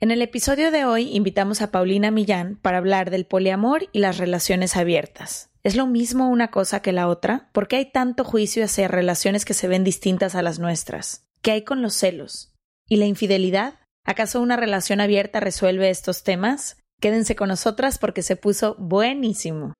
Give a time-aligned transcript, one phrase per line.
[0.00, 4.18] En el episodio de hoy invitamos a Paulina Millán para hablar del poliamor y las
[4.18, 5.50] relaciones abiertas.
[5.64, 7.50] ¿Es lo mismo una cosa que la otra?
[7.52, 11.26] ¿Por qué hay tanto juicio hacia relaciones que se ven distintas a las nuestras?
[11.42, 12.54] ¿Qué hay con los celos?
[12.88, 13.80] ¿Y la infidelidad?
[14.04, 16.76] ¿Acaso una relación abierta resuelve estos temas?
[17.00, 19.74] Quédense con nosotras porque se puso buenísimo.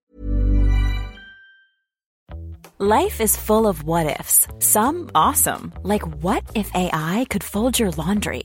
[2.81, 4.49] Life is full of what ifs.
[4.59, 8.45] Some awesome, like what if AI could fold your laundry?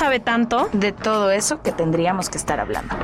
[0.00, 0.70] sabe tanto.
[0.72, 2.96] de todo eso que tendríamos que estar hablando.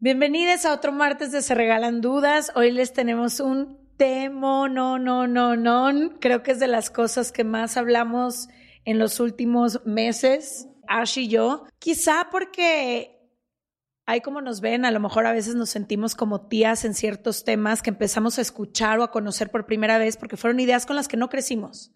[0.00, 2.50] Bienvenidos a otro martes de Se Regalan Dudas.
[2.56, 6.18] Hoy les tenemos un temo, no, no, no, no.
[6.18, 8.48] Creo que es de las cosas que más hablamos
[8.84, 11.66] en los últimos meses, Ash y yo.
[11.78, 13.19] Quizá porque
[14.10, 17.44] hay como nos ven, a lo mejor a veces nos sentimos como tías en ciertos
[17.44, 20.96] temas que empezamos a escuchar o a conocer por primera vez porque fueron ideas con
[20.96, 21.92] las que no crecimos.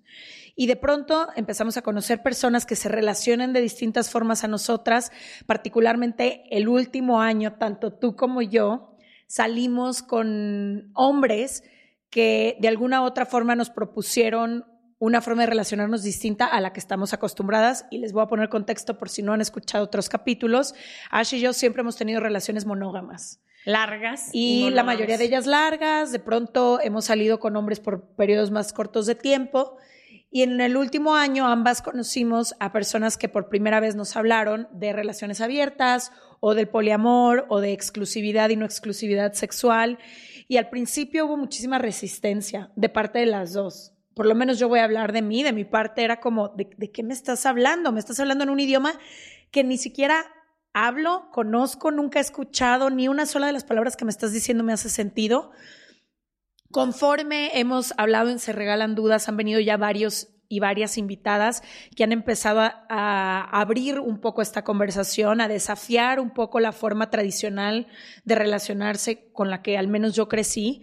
[0.55, 5.11] Y de pronto empezamos a conocer personas que se relacionan de distintas formas a nosotras,
[5.47, 11.65] particularmente el último año, tanto tú como yo, salimos con hombres
[12.11, 14.67] que de alguna u otra forma nos propusieron
[14.99, 17.87] una forma de relacionarnos distinta a la que estamos acostumbradas.
[17.91, 20.75] Y les voy a poner contexto por si no han escuchado otros capítulos.
[21.11, 23.41] Ash y yo siempre hemos tenido relaciones monógamas.
[23.65, 24.29] Largas.
[24.33, 26.13] Y la mayoría de ellas largas.
[26.13, 29.77] De pronto hemos salido con hombres por periodos más cortos de tiempo.
[30.31, 34.67] Y en el último año ambas conocimos a personas que por primera vez nos hablaron
[34.73, 39.99] de relaciones abiertas o del poliamor o de exclusividad y no exclusividad sexual.
[40.49, 43.94] Y al principio hubo muchísima resistencia de parte de las dos.
[44.15, 46.69] Por lo menos yo voy a hablar de mí, de mi parte era como, ¿de,
[46.91, 47.93] qué me estás hablando?
[47.93, 48.95] Me estás hablando en un idioma
[49.51, 50.25] que ni siquiera
[50.73, 54.65] hablo, conozco, nunca he escuchado, ni una sola de las palabras que me estás diciendo
[54.65, 55.51] me hace sentido.
[56.71, 61.63] Conforme hemos hablado en Se Regalan Dudas, han venido ya varios y varias invitadas
[61.97, 67.11] que han empezado a, abrir un poco esta conversación, a desafiar un poco la forma
[67.11, 67.89] tradicional
[68.25, 70.83] de relacionarse con la que al menos yo crecí.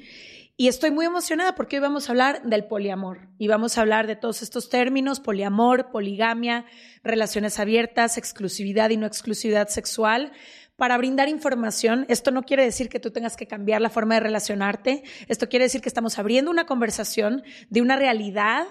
[0.61, 4.05] Y estoy muy emocionada porque hoy vamos a hablar del poliamor y vamos a hablar
[4.05, 6.67] de todos estos términos, poliamor, poligamia,
[7.03, 10.33] relaciones abiertas, exclusividad y no exclusividad sexual,
[10.75, 12.05] para brindar información.
[12.09, 15.65] Esto no quiere decir que tú tengas que cambiar la forma de relacionarte, esto quiere
[15.65, 17.41] decir que estamos abriendo una conversación
[17.71, 18.67] de una realidad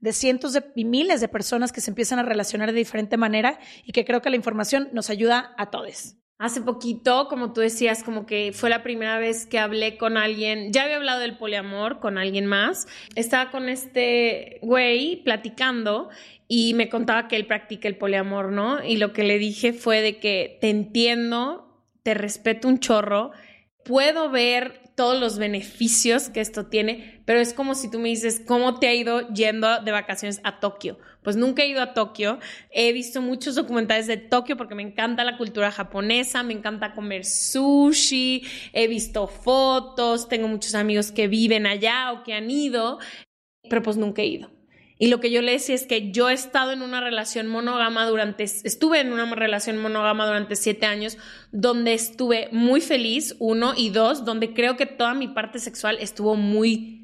[0.00, 3.60] de cientos de, y miles de personas que se empiezan a relacionar de diferente manera
[3.84, 6.16] y que creo que la información nos ayuda a todos.
[6.40, 10.72] Hace poquito, como tú decías, como que fue la primera vez que hablé con alguien,
[10.72, 16.08] ya había hablado del poliamor con alguien más, estaba con este güey platicando
[16.48, 18.82] y me contaba que él practica el poliamor, ¿no?
[18.82, 23.32] Y lo que le dije fue de que te entiendo, te respeto un chorro,
[23.84, 28.40] puedo ver todos los beneficios que esto tiene, pero es como si tú me dices,
[28.46, 30.98] ¿cómo te ha ido yendo de vacaciones a Tokio?
[31.22, 32.38] Pues nunca he ido a Tokio,
[32.70, 37.26] he visto muchos documentales de Tokio porque me encanta la cultura japonesa, me encanta comer
[37.26, 42.98] sushi, he visto fotos, tengo muchos amigos que viven allá o que han ido,
[43.68, 44.50] pero pues nunca he ido.
[45.02, 48.06] Y lo que yo le decía es que yo he estado en una relación monógama
[48.06, 51.16] durante, estuve en una relación monógama durante siete años,
[51.52, 56.36] donde estuve muy feliz, uno, y dos, donde creo que toda mi parte sexual estuvo
[56.36, 56.99] muy,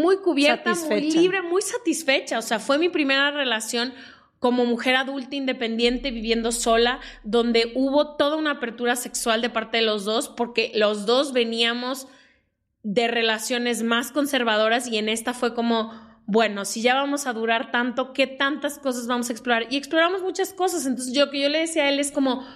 [0.00, 2.38] muy cubierta, muy libre, muy satisfecha.
[2.38, 3.92] O sea, fue mi primera relación
[4.38, 9.82] como mujer adulta independiente viviendo sola, donde hubo toda una apertura sexual de parte de
[9.82, 12.06] los dos, porque los dos veníamos
[12.82, 15.92] de relaciones más conservadoras y en esta fue como,
[16.26, 19.66] bueno, si ya vamos a durar tanto, ¿qué tantas cosas vamos a explorar?
[19.70, 20.86] Y exploramos muchas cosas.
[20.86, 22.46] Entonces yo que yo le decía a él es como,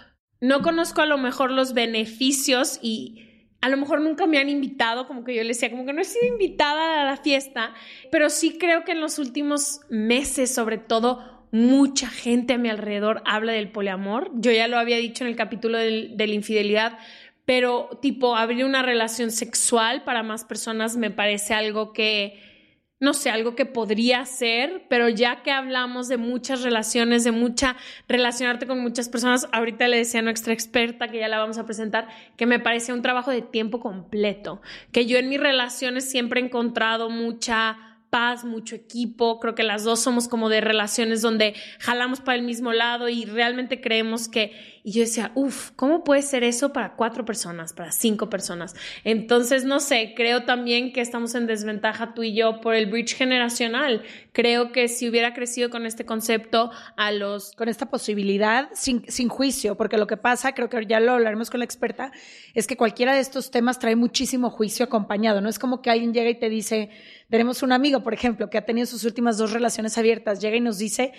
[0.41, 3.32] no conozco a lo mejor los beneficios y
[3.63, 6.03] a lo mejor nunca me han invitado, como que yo le decía, como que no
[6.03, 7.73] he sido invitada a la fiesta,
[8.11, 13.23] pero sí creo que en los últimos meses, sobre todo, mucha gente a mi alrededor
[13.25, 14.33] habla del poliamor.
[14.35, 16.99] Yo ya lo había dicho en el capítulo de la infidelidad,
[17.45, 22.41] pero tipo abrir una relación sexual para más personas me parece algo que,
[23.03, 27.75] no sé, algo que podría ser, pero ya que hablamos de muchas relaciones, de mucha
[28.07, 31.67] relacionarte con muchas personas, ahorita le decía a nuestra experta que ya la vamos a
[31.67, 32.07] presentar,
[32.37, 34.63] que me parece un trabajo de tiempo completo,
[34.93, 39.41] que yo en mis relaciones siempre he encontrado mucha paz, mucho equipo.
[39.41, 43.25] Creo que las dos somos como de relaciones donde jalamos para el mismo lado y
[43.25, 44.53] realmente creemos que...
[44.85, 48.75] Y yo decía, uff, ¿cómo puede ser eso para cuatro personas, para cinco personas?
[49.05, 53.15] Entonces, no sé, creo también que estamos en desventaja tú y yo por el bridge
[53.15, 54.03] generacional.
[54.33, 57.53] Creo que si hubiera crecido con este concepto a los...
[57.53, 61.49] Con esta posibilidad, sin, sin juicio, porque lo que pasa, creo que ya lo hablaremos
[61.49, 62.13] con la experta,
[62.53, 65.41] es que cualquiera de estos temas trae muchísimo juicio acompañado.
[65.41, 66.91] No es como que alguien llega y te dice
[67.33, 70.61] tenemos un amigo, por ejemplo, que ha tenido sus últimas dos relaciones abiertas, llega y
[70.61, 71.15] nos dice,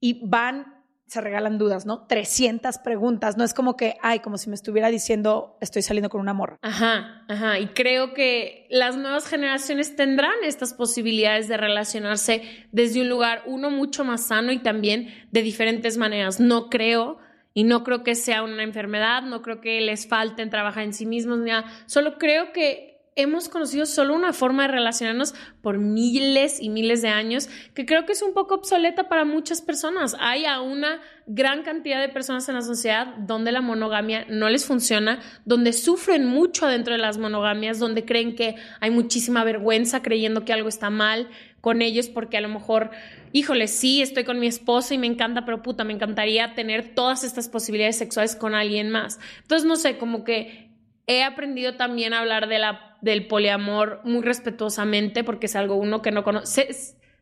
[0.00, 0.74] y van,
[1.06, 2.04] se regalan dudas, ¿no?
[2.08, 6.20] 300 preguntas, no es como que, ay, como si me estuviera diciendo, estoy saliendo con
[6.20, 6.58] una morra.
[6.62, 12.42] Ajá, ajá, y creo que las nuevas generaciones tendrán estas posibilidades de relacionarse
[12.72, 16.40] desde un lugar, uno, mucho más sano y también de diferentes maneras.
[16.40, 17.18] No creo
[17.54, 21.06] y no creo que sea una enfermedad, no creo que les falten trabajar en sí
[21.06, 21.70] mismos, ni nada.
[21.86, 27.08] Solo creo que hemos conocido solo una forma de relacionarnos por miles y miles de
[27.08, 30.16] años que creo que es un poco obsoleta para muchas personas.
[30.18, 34.64] Hay a una gran cantidad de personas en la sociedad donde la monogamia no les
[34.64, 40.44] funciona, donde sufren mucho dentro de las monogamias, donde creen que hay muchísima vergüenza creyendo
[40.44, 41.28] que algo está mal
[41.60, 42.90] con ellos porque a lo mejor,
[43.32, 47.24] híjole, sí, estoy con mi esposo y me encanta, pero puta, me encantaría tener todas
[47.24, 49.20] estas posibilidades sexuales con alguien más.
[49.42, 50.70] Entonces, no sé, como que
[51.06, 56.00] he aprendido también a hablar de la, del poliamor muy respetuosamente porque es algo uno
[56.00, 56.68] que no conoce.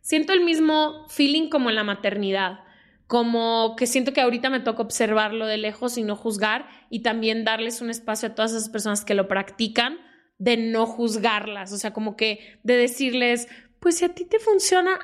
[0.02, 2.60] Siento el mismo feeling como en la maternidad,
[3.06, 7.44] como que siento que ahorita me toca observarlo de lejos y no juzgar y también
[7.44, 9.98] darles un espacio a todas esas personas que lo practican
[10.38, 13.48] de no juzgarlas, o sea, como que de decirles,
[13.78, 14.98] pues si a ti te funciona,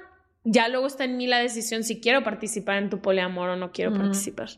[0.44, 3.72] ya luego está en mí la decisión si quiero participar en tu poliamor o no
[3.72, 4.48] quiero participar.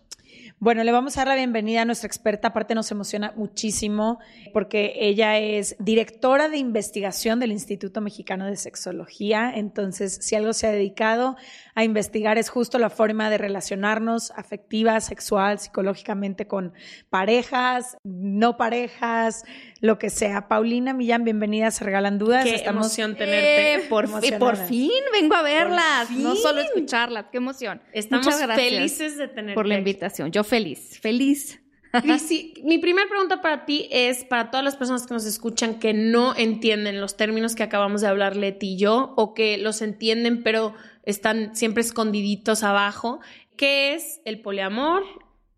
[0.61, 2.49] Bueno, le vamos a dar la bienvenida a nuestra experta.
[2.49, 4.19] Aparte nos emociona muchísimo
[4.53, 9.53] porque ella es directora de investigación del Instituto Mexicano de Sexología.
[9.55, 11.37] Entonces, si algo se ha dedicado
[11.79, 16.73] a investigar es justo la forma de relacionarnos afectiva, sexual, psicológicamente con
[17.09, 19.45] parejas, no parejas,
[19.81, 20.49] lo que sea.
[20.49, 22.43] Paulina Millán, bienvenida Se Regalan Dudas.
[22.43, 23.75] Qué emoción tenerte.
[23.75, 24.09] Eh, por,
[24.41, 27.27] por fin vengo a verlas, no solo escucharlas.
[27.31, 27.81] Qué emoción.
[27.93, 28.27] Estamos
[28.57, 29.55] felices de tenerte.
[29.55, 30.33] Por la invitación.
[30.33, 31.61] Yo feliz, feliz.
[31.93, 35.95] Crisi, mi primera pregunta para ti es para todas las personas que nos escuchan que
[35.95, 40.43] no entienden los términos que acabamos de hablar Leti y yo, o que los entienden
[40.43, 40.75] pero
[41.05, 43.21] están siempre escondiditos abajo.
[43.57, 45.03] ¿Qué es el poliamor?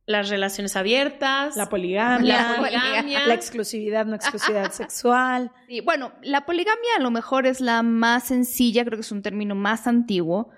[0.06, 2.58] Las relaciones abiertas, la poligamia,
[3.26, 5.52] la, exclusividad, no exclusividad sexual.
[5.68, 9.22] Sí, bueno, la poligamia a lo mejor es la más sencilla, creo que es un
[9.22, 10.50] término más antiguo,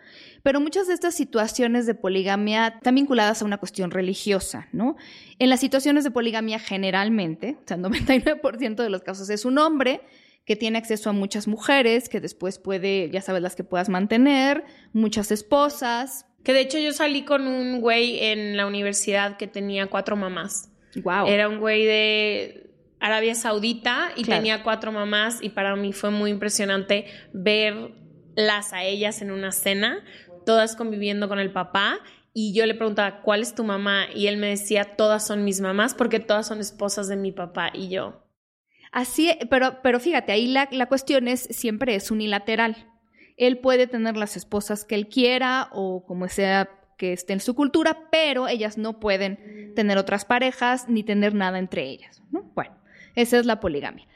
[0.42, 4.96] pero muchas de estas situaciones de poligamia están vinculadas a una cuestión religiosa, ¿no?
[5.38, 9.58] En las situaciones de poligamia generalmente, o sea, el 99% de los casos es un
[9.58, 10.00] hombre
[10.44, 14.64] que tiene acceso a muchas mujeres, que después puede, ya sabes, las que puedas mantener,
[14.92, 16.26] muchas esposas.
[16.42, 20.70] Que de hecho yo salí con un güey en la universidad que tenía cuatro mamás.
[20.96, 21.26] Wow.
[21.26, 26.30] Era un güey de Arabia Saudita y tenía cuatro mamás y para mí fue muy
[26.30, 30.04] impresionante verlas a ellas en una cena,
[30.44, 31.98] todas conviviendo con el papá
[32.34, 34.06] y yo le preguntaba, ¿cuál es tu mamá?
[34.14, 37.70] Y él me decía, todas son mis mamás porque todas son esposas de mi papá
[37.72, 38.22] y yo.
[38.90, 42.90] Así, pero, pero fíjate, ahí la, la cuestión es siempre es unilateral.
[43.36, 46.68] Él puede tener las esposas que él quiera o como sea
[46.98, 51.58] que esté en su cultura, pero ellas no pueden tener otras parejas ni tener nada
[51.58, 52.22] entre ellas.
[52.30, 52.42] ¿no?
[52.54, 52.76] Bueno,
[53.14, 54.06] esa es la poligamia.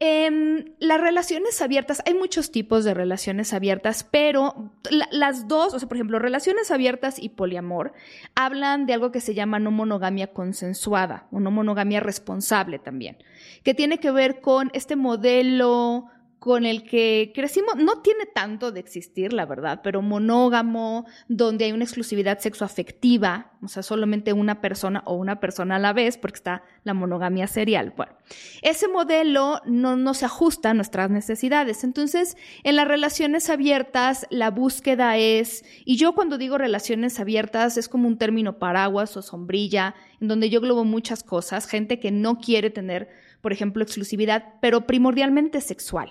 [0.00, 4.72] Em, las relaciones abiertas, hay muchos tipos de relaciones abiertas, pero
[5.12, 7.92] las dos, o sea, por ejemplo, relaciones abiertas y poliamor,
[8.34, 13.18] hablan de algo que se llama no monogamia consensuada o no monogamia responsable también,
[13.62, 16.06] que tiene que ver con este modelo
[16.44, 21.72] con el que crecimos, no tiene tanto de existir, la verdad, pero monógamo, donde hay
[21.72, 26.36] una exclusividad sexoafectiva, o sea, solamente una persona o una persona a la vez, porque
[26.36, 27.94] está la monogamia serial.
[27.96, 28.12] Bueno,
[28.60, 31.82] ese modelo no, se ajusta a nuestras necesidades.
[31.82, 37.88] Entonces, en las relaciones abiertas, la búsqueda es, y yo cuando digo relaciones abiertas es
[37.88, 42.36] como un término paraguas o sombrilla, en donde yo globo muchas cosas, gente que no
[42.36, 43.08] quiere tener,
[43.40, 46.10] por ejemplo, exclusividad, pero primordialmente sexual.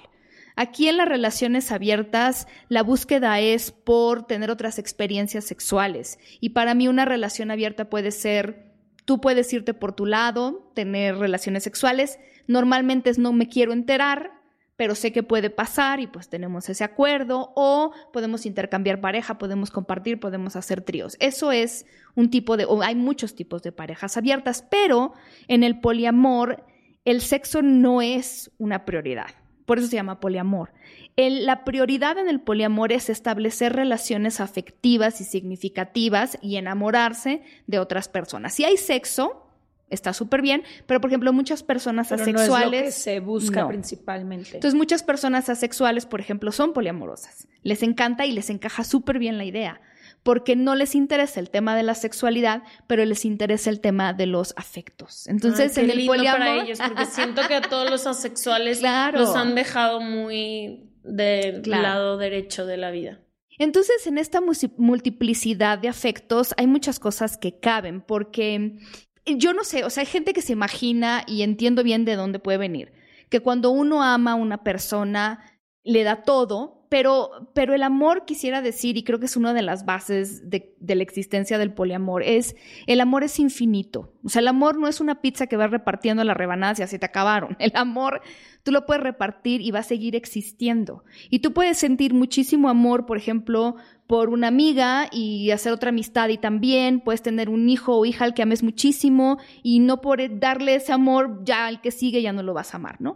[0.55, 6.19] Aquí en las relaciones abiertas, la búsqueda es por tener otras experiencias sexuales.
[6.39, 8.71] Y para mí una relación abierta puede ser,
[9.05, 12.19] tú puedes irte por tu lado, tener relaciones sexuales.
[12.47, 14.31] Normalmente es no me quiero enterar,
[14.75, 17.51] pero sé que puede pasar y pues tenemos ese acuerdo.
[17.55, 21.17] O podemos intercambiar pareja, podemos compartir, podemos hacer tríos.
[21.19, 25.13] Eso es un tipo de, o hay muchos tipos de parejas abiertas, pero
[25.47, 26.63] en el poliamor
[27.05, 29.42] el sexo no es una prioridad.
[29.65, 30.71] Por eso se llama poliamor.
[31.15, 38.09] la prioridad en el poliamor es establecer relaciones afectivas y significativas y enamorarse de otras
[38.09, 38.53] personas.
[38.53, 39.47] Si hay sexo,
[39.89, 42.49] está súper bien, pero por ejemplo muchas personas asexuales...
[42.49, 44.55] No es lo que se busca principalmente.
[44.55, 47.47] Entonces muchas personas asexuales, por ejemplo, son poliamorosas.
[47.61, 49.81] Les encanta y les encaja súper bien la idea
[50.23, 54.25] porque no les interesa el tema de la sexualidad, pero les interesa el tema de
[54.25, 55.27] los afectos.
[55.27, 56.39] Entonces, en el poliamor...
[56.39, 58.81] para ellos, porque siento que a todos los asexuales
[59.13, 63.19] los han dejado muy del lado derecho de la vida.
[63.59, 64.41] Entonces, en esta
[64.77, 68.79] multiplicidad de afectos hay muchas cosas que caben, porque
[69.25, 72.39] yo no sé, o sea, hay gente que se imagina y entiendo bien de dónde
[72.39, 72.93] puede venir,
[73.29, 78.61] que cuando uno ama a una persona, le da todo, pero, pero el amor, quisiera
[78.61, 82.55] decir, y creo que es una de las bases de, la existencia del poliamor, es
[82.85, 84.13] el amor es infinito.
[84.23, 86.99] O sea, el amor no es una pizza que vas repartiendo las rebanadas y así
[86.99, 87.57] te acabaron.
[87.57, 88.21] El amor
[88.63, 91.03] tú lo puedes repartir y va a seguir existiendo.
[91.29, 93.75] Y tú puedes sentir muchísimo amor, por ejemplo,
[94.07, 98.25] por una amiga y hacer otra amistad y también puedes tener un hijo o hija
[98.25, 102.33] al que ames muchísimo y no por darle ese amor ya al que sigue ya
[102.33, 103.15] no lo vas a amar, ¿no?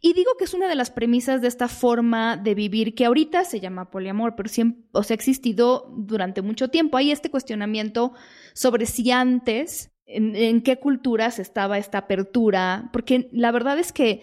[0.00, 3.44] Y digo que es una de las premisas de esta forma de vivir que ahorita
[3.44, 6.96] se llama poliamor, pero siempre, o sea, ha existido durante mucho tiempo.
[6.96, 8.12] Hay este cuestionamiento
[8.52, 14.22] sobre si antes, en, en qué culturas estaba esta apertura, porque la verdad es que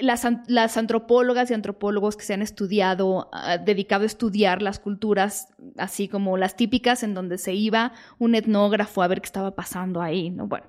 [0.00, 6.08] las, antropólogas y antropólogos que se han estudiado, ah, dedicado a estudiar las culturas, así
[6.08, 10.30] como las típicas en donde se iba un etnógrafo a ver qué estaba pasando ahí,
[10.30, 10.46] ¿no?
[10.46, 10.66] Bueno,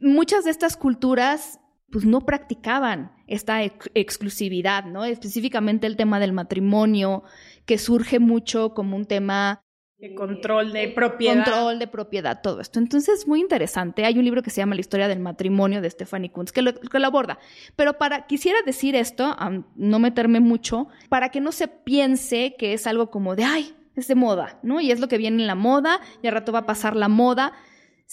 [0.00, 1.60] muchas de estas culturas
[1.90, 5.04] pues no practicaban esta exclusividad, ¿no?
[5.04, 7.22] Específicamente el tema del matrimonio,
[7.66, 9.62] que surge mucho como un tema
[10.02, 11.44] de control de propiedad.
[11.44, 12.80] Control de propiedad, todo esto.
[12.80, 14.04] Entonces, es muy interesante.
[14.04, 16.74] Hay un libro que se llama La historia del matrimonio de Stephanie Kunz que lo,
[16.74, 17.38] que lo aborda.
[17.76, 19.36] Pero para, quisiera decir esto,
[19.76, 24.08] no meterme mucho, para que no se piense que es algo como de, ay, es
[24.08, 24.80] de moda, ¿no?
[24.80, 27.06] Y es lo que viene en la moda, y al rato va a pasar la
[27.06, 27.52] moda.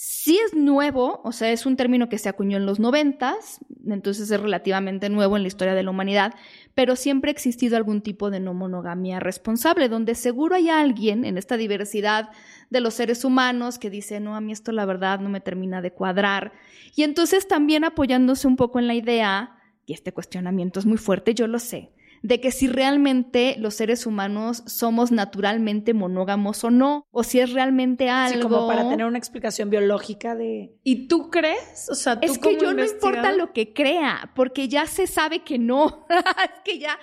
[0.02, 4.30] Sí es nuevo, o sea, es un término que se acuñó en los noventas, entonces
[4.30, 6.32] es relativamente nuevo en la historia de la humanidad,
[6.74, 11.36] pero siempre ha existido algún tipo de no monogamia responsable, donde seguro hay alguien en
[11.36, 12.30] esta diversidad
[12.70, 15.82] de los seres humanos que dice, no, a mí esto la verdad no me termina
[15.82, 16.52] de cuadrar.
[16.96, 21.34] Y entonces también apoyándose un poco en la idea, y este cuestionamiento es muy fuerte,
[21.34, 21.92] yo lo sé,
[22.22, 27.52] de que si realmente los seres humanos somos naturalmente monógamos o no, o si es
[27.52, 28.42] realmente algo.
[28.42, 30.74] Sí, como para tener una explicación biológica de.
[30.84, 31.88] ¿Y tú crees?
[31.90, 35.40] O sea, ¿tú Es que yo no importa lo que crea, porque ya se sabe
[35.40, 36.06] que no.
[36.10, 36.98] es que ya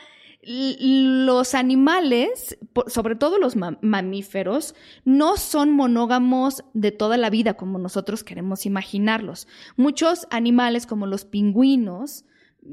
[0.47, 2.57] los animales,
[2.87, 9.47] sobre todo los mamíferos, no son monógamos de toda la vida como nosotros queremos imaginarlos.
[9.75, 12.23] Muchos animales como los pingüinos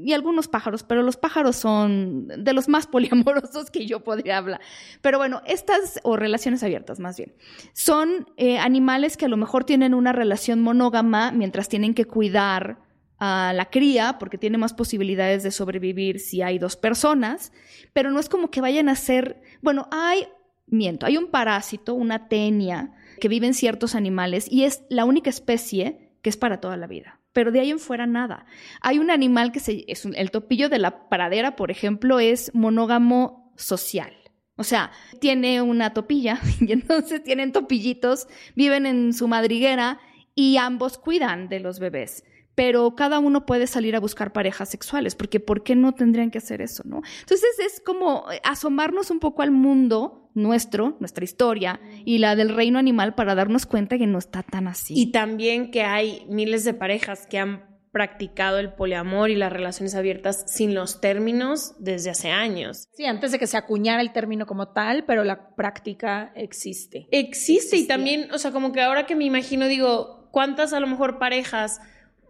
[0.03, 4.61] y algunos pájaros, pero los pájaros son de los más poliamorosos que yo podría hablar.
[5.01, 7.33] Pero bueno, estas, o relaciones abiertas más bien,
[7.73, 12.79] son eh, animales que a lo mejor tienen una relación monógama mientras tienen que cuidar
[13.17, 17.53] a la cría, porque tiene más posibilidades de sobrevivir si hay dos personas,
[17.93, 20.27] pero no es como que vayan a ser, bueno, hay,
[20.67, 25.29] miento, hay un parásito, una tenia, que vive en ciertos animales y es la única
[25.29, 28.45] especie que es para toda la vida pero de ahí en fuera nada.
[28.79, 33.51] Hay un animal que se, es el topillo de la pradera, por ejemplo, es monógamo
[33.57, 34.15] social.
[34.55, 39.99] O sea, tiene una topilla y entonces tienen topillitos, viven en su madriguera
[40.33, 42.23] y ambos cuidan de los bebés
[42.55, 46.39] pero cada uno puede salir a buscar parejas sexuales, porque ¿por qué no tendrían que
[46.39, 47.01] hacer eso, no?
[47.19, 52.79] Entonces es como asomarnos un poco al mundo nuestro, nuestra historia y la del reino
[52.79, 54.93] animal para darnos cuenta que no está tan así.
[54.97, 59.95] Y también que hay miles de parejas que han practicado el poliamor y las relaciones
[59.95, 62.89] abiertas sin los términos desde hace años.
[62.93, 67.07] Sí, antes de que se acuñara el término como tal, pero la práctica existe.
[67.11, 70.87] Existe y también, o sea, como que ahora que me imagino, digo, ¿cuántas a lo
[70.87, 71.79] mejor parejas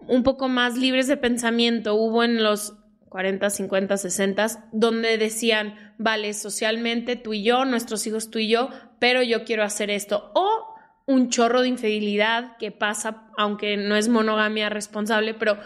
[0.07, 2.73] un poco más libres de pensamiento hubo en los
[3.09, 8.69] 40, 50, 60, donde decían, vale, socialmente tú y yo, nuestros hijos tú y yo,
[8.99, 10.31] pero yo quiero hacer esto?
[10.35, 15.57] O un chorro de infidelidad que pasa, aunque no es monogamia responsable, pero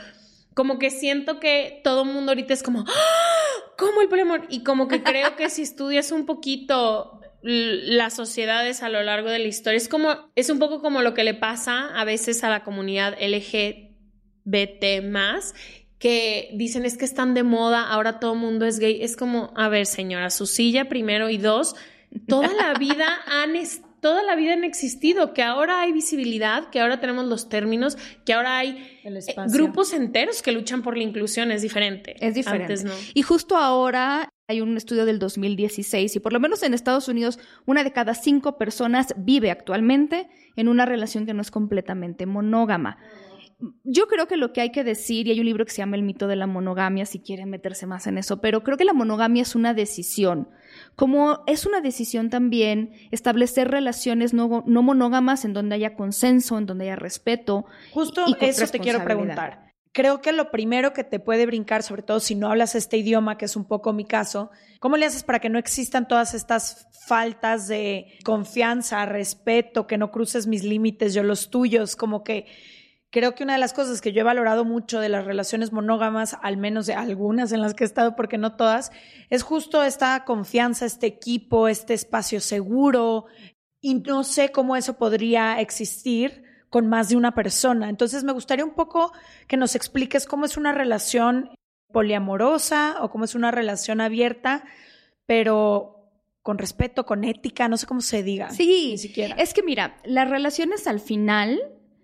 [0.53, 3.73] como que siento que todo el mundo ahorita es como, ¡Ah!
[3.77, 4.45] ¿cómo el poliamor?
[4.49, 9.39] Y como que creo que si estudias un poquito las sociedades a lo largo de
[9.39, 12.49] la historia, es como, es un poco como lo que le pasa a veces a
[12.49, 13.15] la comunidad
[14.49, 15.53] LGBT más,
[15.97, 19.01] que dicen es que están de moda, ahora todo el mundo es gay.
[19.01, 21.75] Es como, a ver, señora, su silla primero y dos,
[22.27, 23.55] toda la vida han
[23.99, 28.31] toda la vida han existido, que ahora hay visibilidad, que ahora tenemos los términos, que
[28.31, 29.19] ahora hay eh,
[29.51, 32.15] grupos enteros que luchan por la inclusión, es diferente.
[32.21, 32.75] Es diferente.
[33.13, 37.39] Y justo ahora hay un estudio del 2016 y por lo menos en Estados Unidos
[37.65, 42.97] una de cada cinco personas vive actualmente en una relación que no es completamente monógama.
[43.83, 45.97] Yo creo que lo que hay que decir, y hay un libro que se llama
[45.97, 48.93] El mito de la monogamia, si quieren meterse más en eso, pero creo que la
[48.93, 50.47] monogamia es una decisión
[50.95, 56.85] como es una decisión también establecer relaciones no, monógamas en donde haya consenso, en donde
[56.85, 57.65] haya respeto.
[57.93, 59.69] Justo eso te quiero preguntar.
[59.91, 63.37] Creo que lo primero que te puede brincar, sobre todo si no hablas este idioma,
[63.37, 66.87] que es un poco mi caso, ¿cómo le haces para que no existan todas estas
[67.07, 71.95] faltas de confianza, respeto, que no cruces mis límites, yo los tuyos?
[71.95, 72.45] Como que
[73.11, 76.37] Creo que una de las cosas que yo he valorado mucho de las relaciones monógamas,
[76.41, 78.91] al menos de algunas en las que he estado, porque no todas,
[79.31, 83.25] es justo esta confianza, este equipo, este espacio seguro.
[83.81, 87.89] Y no sé cómo eso podría existir con más de una persona.
[87.89, 89.11] Entonces me gustaría un poco
[89.47, 91.49] que nos expliques cómo es una relación
[91.91, 94.63] poliamorosa o cómo es una relación abierta,
[95.25, 95.95] pero
[96.43, 98.51] con respeto, con ética, no sé cómo se diga.
[98.51, 99.35] Sí, ni siquiera.
[99.35, 101.59] Es que mira, las relaciones al final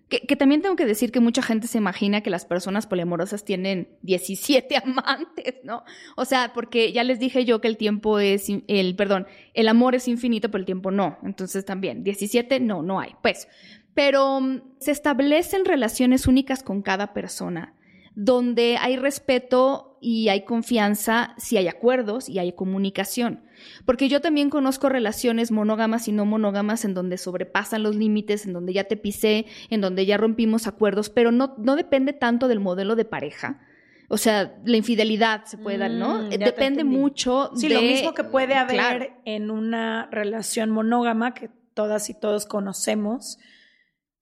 [0.09, 3.89] que, también tengo que decir que mucha gente se imagina que las personas poliamorosas tienen
[4.01, 5.83] 17 amantes, ¿no?
[6.15, 9.95] O sea, porque ya les dije yo que el tiempo es, el, perdón, el amor
[9.95, 11.17] es infinito, pero el tiempo no.
[11.23, 13.15] Entonces también, 17 no, no hay.
[13.21, 13.47] Pues,
[13.93, 17.74] pero mm, se establecen relaciones únicas con cada persona
[18.15, 23.43] donde hay respeto y hay confianza si hay acuerdos y hay comunicación.
[23.85, 28.53] Porque yo también conozco relaciones monógamas y no monógamas en donde sobrepasan los límites, en
[28.53, 32.59] donde ya te pisé, en donde ya rompimos acuerdos, pero no, no depende tanto del
[32.59, 33.61] modelo de pareja.
[34.07, 36.23] O sea, la infidelidad se puede dar, ¿no?
[36.23, 42.09] Mm, depende mucho sí, lo mismo que puede haber en una relación monógama que todas
[42.09, 43.39] y todos conocemos,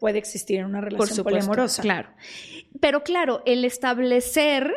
[0.04, 1.82] puede existir en una relación poliamorosa.
[1.82, 2.10] Claro.
[2.82, 4.70] Pero claro, el establecer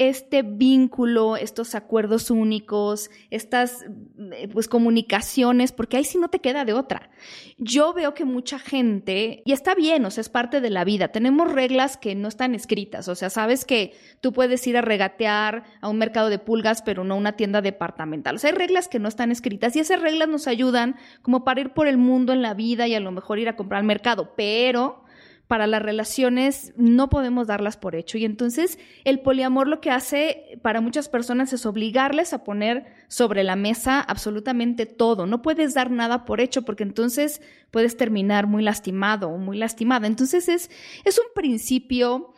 [0.00, 3.84] este vínculo, estos acuerdos únicos, estas
[4.32, 7.10] eh, pues comunicaciones, porque ahí sí no te queda de otra.
[7.58, 11.08] Yo veo que mucha gente, y está bien, o sea, es parte de la vida,
[11.08, 15.64] tenemos reglas que no están escritas, o sea, sabes que tú puedes ir a regatear
[15.82, 18.36] a un mercado de pulgas, pero no a una tienda departamental.
[18.36, 21.60] O sea, hay reglas que no están escritas y esas reglas nos ayudan como para
[21.60, 23.86] ir por el mundo en la vida y a lo mejor ir a comprar al
[23.86, 25.04] mercado, pero
[25.50, 28.16] para las relaciones no podemos darlas por hecho.
[28.18, 33.42] Y entonces el poliamor lo que hace para muchas personas es obligarles a poner sobre
[33.42, 35.26] la mesa absolutamente todo.
[35.26, 40.06] No puedes dar nada por hecho porque entonces puedes terminar muy lastimado o muy lastimada.
[40.06, 40.70] Entonces es,
[41.04, 42.32] es un principio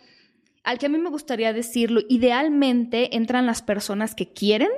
[0.64, 2.01] al que a mí me gustaría decirlo.
[2.09, 4.70] Idealmente entran las personas que quieren,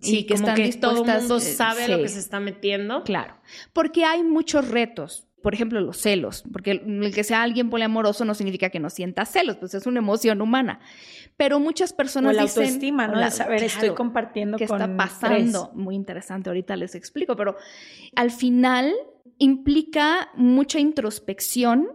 [0.00, 3.04] Sí, que están que Todo el mundo sabe lo que se está metiendo.
[3.04, 3.36] Claro,
[3.72, 8.34] porque hay muchos retos por ejemplo, los celos, porque el que sea alguien poliamoroso no
[8.34, 10.80] significa que no sienta celos, pues es una emoción humana.
[11.36, 13.20] Pero muchas personas o la autoestima, ¿no?
[13.20, 15.70] de saber, estoy compartiendo qué está pasando.
[15.74, 17.56] Muy interesante, ahorita les explico, pero
[18.16, 18.92] al final
[19.38, 21.88] implica mucha introspección,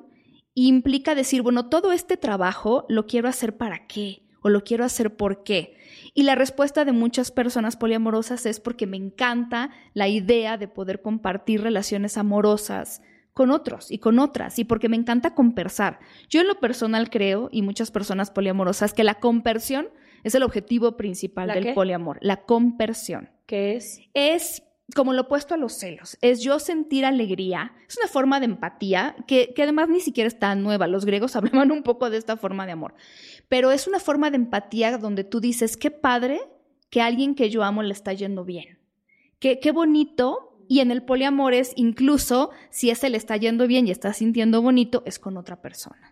[0.54, 5.16] implica decir, bueno, todo este trabajo lo quiero hacer para qué o lo quiero hacer
[5.16, 5.76] por qué.
[6.14, 11.02] Y la respuesta de muchas personas poliamorosas es porque me encanta la idea de poder
[11.02, 13.02] compartir relaciones amorosas
[13.34, 16.00] con otros y con otras, y porque me encanta conversar.
[16.30, 19.90] Yo en lo personal creo, y muchas personas poliamorosas, que la conversión
[20.24, 23.30] es el objetivo principal del poliamor, la conversión.
[23.46, 24.02] ¿Qué es?
[24.14, 24.64] Es
[24.94, 29.16] como lo opuesto a los celos, es yo sentir alegría, es una forma de empatía
[29.26, 32.36] que, que, además ni siquiera es tan nueva, los griegos hablaban un poco de esta
[32.38, 32.94] forma de amor,
[33.48, 36.42] pero es una forma de empatía donde tú dices, qué padre
[36.90, 38.80] que alguien que yo amo le está yendo bien,
[39.40, 43.90] qué, qué bonito y en el poliamor es incluso si ese le está yendo bien
[43.90, 46.11] y está sintiendo bonito, es con otra persona.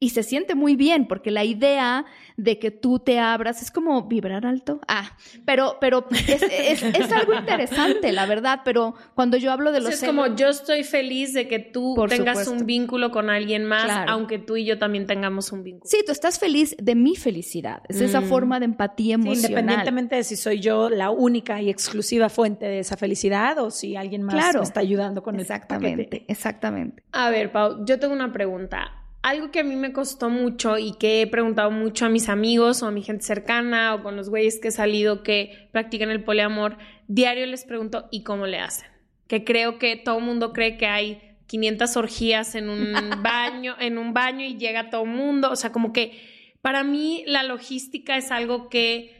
[0.00, 2.04] Y se siente muy bien porque la idea
[2.36, 4.80] de que tú te abras es como vibrar alto.
[4.86, 9.90] Ah, pero, pero es, es, algo interesante, la verdad, pero cuando yo hablo de los...
[9.90, 14.38] es como yo estoy feliz de que tú tengas un vínculo con alguien más, aunque
[14.38, 15.90] tú y yo también tengamos un vínculo.
[15.90, 17.82] Sí, tú estás feliz de mi felicidad.
[17.88, 18.24] Es esa mm.
[18.24, 19.50] forma de empatía emocional.
[19.50, 23.96] independientemente de si soy yo la única y exclusiva fuente de esa felicidad o si
[23.96, 27.02] alguien más me está ayudando con exactamente, Exactamente.
[27.10, 30.94] A ver, Pau, yo tengo una pregunta algo que a mí me costó mucho y
[30.94, 34.28] que he preguntado mucho a mis amigos o a mi gente cercana o con los
[34.28, 36.78] güeyes que he salido que practican el poliamor,
[37.08, 38.88] diario les pregunto, ¿y cómo le hacen?
[39.26, 43.98] Que creo que todo el mundo cree que hay 500 orgías en un baño, en
[43.98, 46.20] un baño y llega todo el mundo, o sea, como que
[46.62, 49.17] para mí la logística es algo que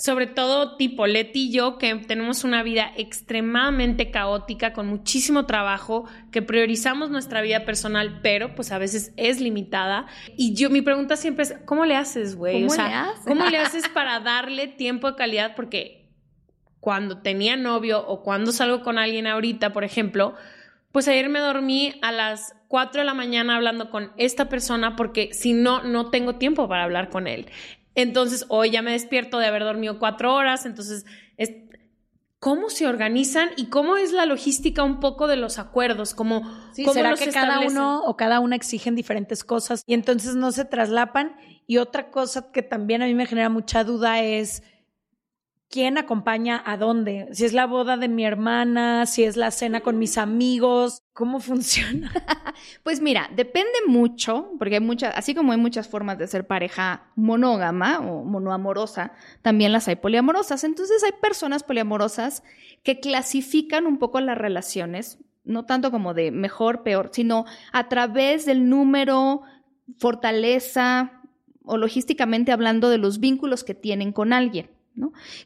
[0.00, 6.06] sobre todo tipo Leti y yo, que tenemos una vida extremadamente caótica, con muchísimo trabajo,
[6.32, 10.06] que priorizamos nuestra vida personal, pero pues a veces es limitada.
[10.38, 12.64] Y yo, mi pregunta siempre es, ¿cómo le haces, güey?
[12.64, 15.54] O sea, ¿cómo le haces para darle tiempo de calidad?
[15.54, 16.08] Porque
[16.80, 20.34] cuando tenía novio o cuando salgo con alguien ahorita, por ejemplo,
[20.92, 25.34] pues ayer me dormí a las 4 de la mañana hablando con esta persona porque
[25.34, 27.50] si no, no tengo tiempo para hablar con él.
[27.94, 31.04] Entonces, hoy ya me despierto de haber dormido cuatro horas, entonces,
[32.38, 36.14] ¿cómo se organizan y cómo es la logística un poco de los acuerdos?
[36.14, 40.64] ¿Cómo, ¿Será que cada uno o cada una exigen diferentes cosas y entonces no se
[40.64, 41.36] traslapan?
[41.66, 44.62] Y otra cosa que también a mí me genera mucha duda es
[45.70, 49.80] quién acompaña a dónde, si es la boda de mi hermana, si es la cena
[49.82, 52.10] con mis amigos, ¿cómo funciona?
[52.82, 57.04] pues mira, depende mucho, porque hay muchas, así como hay muchas formas de ser pareja
[57.14, 60.64] monógama o monoamorosa, también las hay poliamorosas.
[60.64, 62.42] Entonces hay personas poliamorosas
[62.82, 68.44] que clasifican un poco las relaciones, no tanto como de mejor, peor, sino a través
[68.44, 69.42] del número,
[69.98, 71.22] fortaleza
[71.62, 74.79] o logísticamente hablando de los vínculos que tienen con alguien.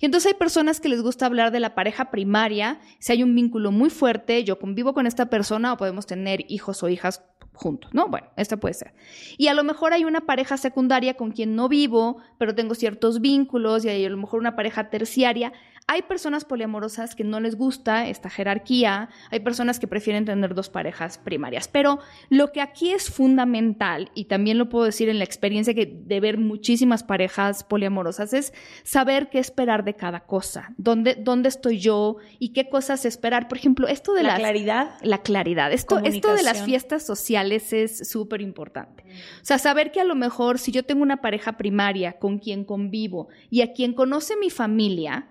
[0.00, 3.34] Y entonces hay personas que les gusta hablar de la pareja primaria, si hay un
[3.34, 7.22] vínculo muy fuerte, yo convivo con esta persona o podemos tener hijos o hijas
[7.54, 8.08] juntos, ¿no?
[8.08, 8.94] Bueno, esto puede ser.
[9.38, 13.20] Y a lo mejor hay una pareja secundaria con quien no vivo, pero tengo ciertos
[13.20, 15.52] vínculos y hay a lo mejor una pareja terciaria.
[15.86, 20.70] Hay personas poliamorosas que no les gusta esta jerarquía, hay personas que prefieren tener dos
[20.70, 21.98] parejas primarias, pero
[22.30, 26.20] lo que aquí es fundamental, y también lo puedo decir en la experiencia que de
[26.20, 32.16] ver muchísimas parejas poliamorosas, es saber qué esperar de cada cosa, dónde, dónde estoy yo
[32.38, 33.46] y qué cosas esperar.
[33.46, 34.94] Por ejemplo, esto de la claridad.
[35.02, 35.70] La claridad.
[35.70, 39.04] Esto, esto de las fiestas sociales es súper importante.
[39.42, 42.64] O sea, saber que a lo mejor si yo tengo una pareja primaria con quien
[42.64, 45.28] convivo y a quien conoce mi familia,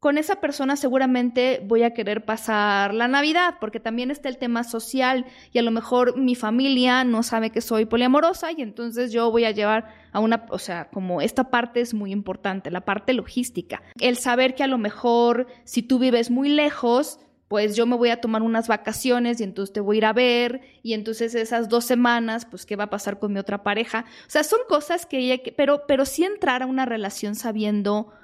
[0.00, 4.64] con esa persona seguramente voy a querer pasar la Navidad, porque también está el tema
[4.64, 9.30] social y a lo mejor mi familia no sabe que soy poliamorosa y entonces yo
[9.30, 13.12] voy a llevar a una, o sea, como esta parte es muy importante, la parte
[13.12, 13.82] logística.
[14.00, 18.08] El saber que a lo mejor si tú vives muy lejos, pues yo me voy
[18.08, 21.68] a tomar unas vacaciones y entonces te voy a ir a ver y entonces esas
[21.68, 24.06] dos semanas, pues qué va a pasar con mi otra pareja.
[24.26, 28.14] O sea, son cosas que pero, pero sí entrar a una relación sabiendo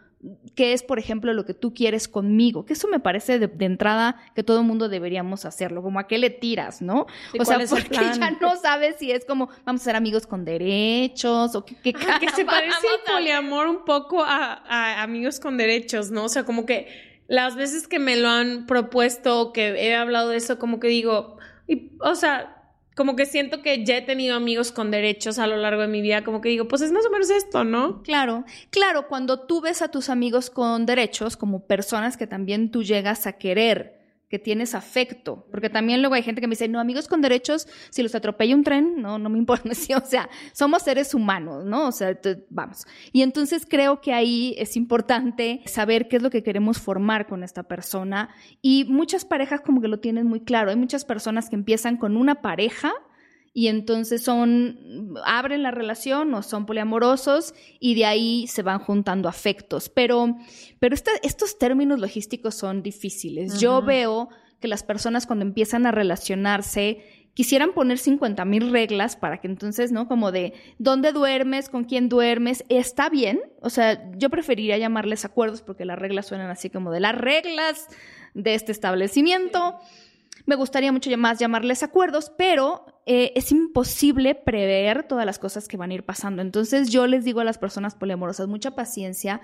[0.55, 4.17] qué es, por ejemplo, lo que tú quieres conmigo, que eso me parece de, entrada
[4.35, 7.07] que todo el mundo deberíamos hacerlo, como a qué le tiras, ¿no?
[7.39, 11.55] o sea, porque ya no sabes si es como vamos a ser amigos con derechos
[11.55, 16.25] o qué, ah, que se parece el poliamor un poco a, amigos con derechos, ¿no?
[16.25, 16.89] O sea, como que
[17.29, 21.39] las veces que me lo han propuesto, que he hablado de eso, como que digo,
[21.67, 22.56] y, o sea,
[22.97, 26.01] como que siento que ya he tenido amigos con derechos a lo largo de mi
[26.01, 28.03] vida, como que digo, pues es más o menos esto, ¿no?
[28.03, 32.83] Claro, claro, cuando tú ves a tus amigos con derechos como personas que también tú
[32.83, 36.81] llegas a querer, que tienes afecto, porque también luego hay gente que me dice, no,
[36.81, 40.83] amigos con derechos, si los atropella un tren, no, no me importa, o sea, somos
[40.83, 41.89] seres humanos, ¿no?
[41.89, 42.19] O sea,
[42.51, 42.87] vamos.
[43.13, 47.45] Y entonces creo que ahí es importante saber qué es lo que queremos formar con
[47.45, 51.57] esta persona y muchas parejas como que lo tienen muy claro, hay muchas personas que
[51.57, 52.93] empiezan con una pareja,
[53.57, 59.31] y entonces son, abren la relación o son poliamorosos y de ahí se van juntando
[59.31, 59.89] afectos.
[59.89, 60.37] Pero,
[60.79, 63.59] pero estos términos logísticos son difíciles.
[63.59, 64.29] Yo veo
[64.61, 69.91] que las personas cuando empiezan a relacionarse quisieran poner 50 mil reglas para que entonces,
[69.91, 70.07] ¿no?
[70.07, 73.41] Como de dónde duermes, con quién duermes, está bien.
[73.63, 77.89] O sea, yo preferiría llamarles acuerdos porque las reglas suenan así como de las reglas
[78.35, 79.79] de este establecimiento.
[80.45, 85.77] Me gustaría mucho más llamarles acuerdos, pero eh, es imposible prever todas las cosas que
[85.77, 86.43] van a ir pasando.
[86.43, 89.41] Entonces yo les digo a las personas poliamorosas, mucha paciencia,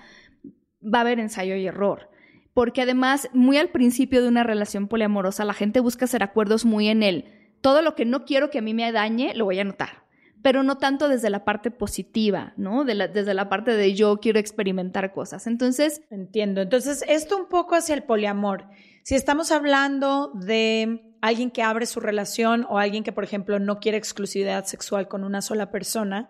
[0.83, 2.09] va a haber ensayo y error.
[2.53, 6.89] Porque además, muy al principio de una relación poliamorosa, la gente busca hacer acuerdos muy
[6.89, 7.25] en él.
[7.61, 10.03] Todo lo que no quiero que a mí me dañe, lo voy a anotar
[10.43, 12.83] pero no tanto desde la parte positiva, ¿no?
[12.83, 15.47] desde la parte de yo quiero experimentar cosas.
[15.47, 16.01] Entonces...
[16.11, 16.61] Entiendo.
[16.61, 18.65] Entonces, esto un poco hacia el poliamor.
[19.03, 23.79] Si estamos hablando de alguien que abre su relación o alguien que, por ejemplo, no
[23.79, 26.29] quiere exclusividad sexual con una sola persona,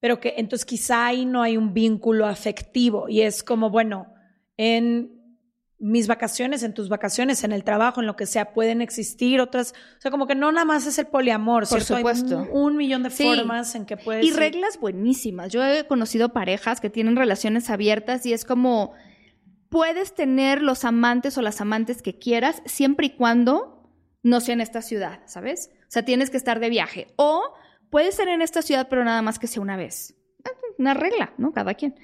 [0.00, 4.06] pero que entonces quizá ahí no hay un vínculo afectivo y es como, bueno,
[4.56, 5.12] en
[5.78, 9.74] mis vacaciones, en tus vacaciones, en el trabajo, en lo que sea, pueden existir otras,
[9.98, 12.38] o sea, como que no nada más es el poliamor, Por supuesto.
[12.38, 15.52] Hay un, millón de formas en que puedes Y reglas buenísimas.
[15.52, 18.94] Yo he conocido parejas que tienen relaciones abiertas y es como
[19.68, 23.90] puedes tener los amantes o las amantes que quieras siempre y cuando
[24.22, 25.70] no sea en esta ciudad, ¿sabes?
[25.82, 27.54] O sea, tienes que estar de viaje o
[27.90, 30.14] puede ser en esta ciudad, pero nada más que sea una vez.
[30.78, 31.52] Una regla, ¿no?
[31.52, 31.96] Cada quien.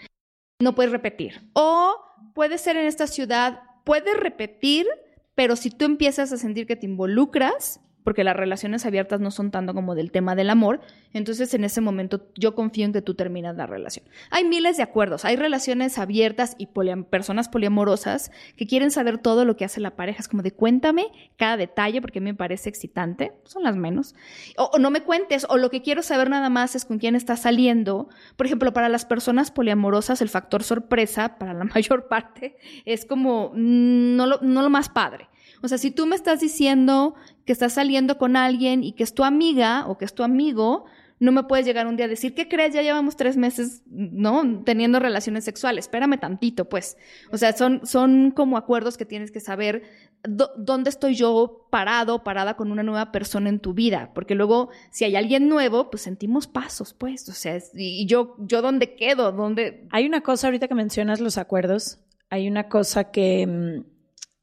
[0.61, 1.49] No puedes repetir.
[1.53, 1.97] O
[2.35, 4.87] puede ser en esta ciudad, puedes repetir,
[5.35, 9.51] pero si tú empiezas a sentir que te involucras, porque las relaciones abiertas no son
[9.51, 10.81] tanto como del tema del amor,
[11.13, 14.07] entonces en ese momento yo confío en que tú terminas la relación.
[14.31, 16.69] Hay miles de acuerdos, hay relaciones abiertas y
[17.11, 21.07] personas poliamorosas que quieren saber todo lo que hace la pareja, es como de cuéntame
[21.37, 24.15] cada detalle porque me parece excitante, son las menos,
[24.59, 27.41] o, no me cuentes, o lo que quiero saber nada más es con quién estás
[27.41, 28.09] saliendo.
[28.37, 33.51] Por ejemplo, para las personas poliamorosas el factor sorpresa, para la mayor parte, es como
[33.55, 34.27] mm, no
[34.63, 35.29] lo más padre.
[35.63, 37.15] O sea, si tú me estás diciendo
[37.45, 40.87] que estás saliendo con alguien y que es tu amiga o que es tu amigo,
[41.21, 42.75] no me puedes llegar un día a decir, ¿qué crees?
[42.75, 44.63] Ya llevamos tres meses, ¿no?
[44.65, 45.85] Teniendo relaciones sexuales.
[45.87, 46.97] Espérame tantito, pues.
[47.31, 49.85] O sea, son, son como acuerdos que tienes que saber
[50.23, 54.11] dónde estoy yo parado, parada con una nueva persona en tu vida.
[54.15, 57.29] Porque luego, si hay alguien nuevo, pues sentimos pasos, pues.
[57.29, 59.87] O sea, y yo, yo dónde quedo, dónde...
[59.91, 62.01] Hay una cosa ahorita que mencionas los acuerdos.
[62.29, 63.94] Hay una cosa que mm,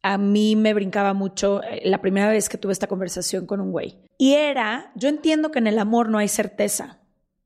[0.03, 3.71] a mí me brincaba mucho eh, la primera vez que tuve esta conversación con un
[3.71, 3.99] güey.
[4.17, 6.99] Y era, yo entiendo que en el amor no hay certeza,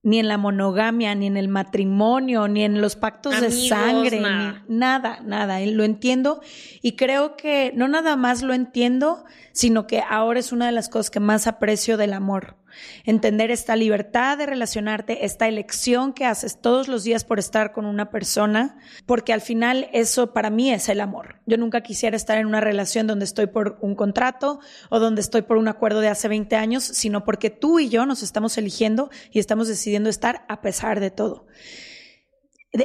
[0.03, 4.63] ni en la monogamia, ni en el matrimonio, ni en los pactos de sangre, nada.
[4.67, 5.59] nada, nada.
[5.61, 6.41] Lo entiendo
[6.81, 10.89] y creo que no nada más lo entiendo, sino que ahora es una de las
[10.89, 12.57] cosas que más aprecio del amor
[13.03, 17.85] Entender esta libertad de relacionarte, esta elección que haces todos los días por estar con
[17.85, 21.41] una persona, porque al final eso para mí es el amor.
[21.45, 24.59] Yo nunca quisiera estar en una relación donde estoy por un contrato
[24.89, 28.05] o donde estoy por un acuerdo de hace 20 años, sino porque tú y yo
[28.05, 31.47] nos estamos eligiendo y estamos decidiendo estar a pesar de todo.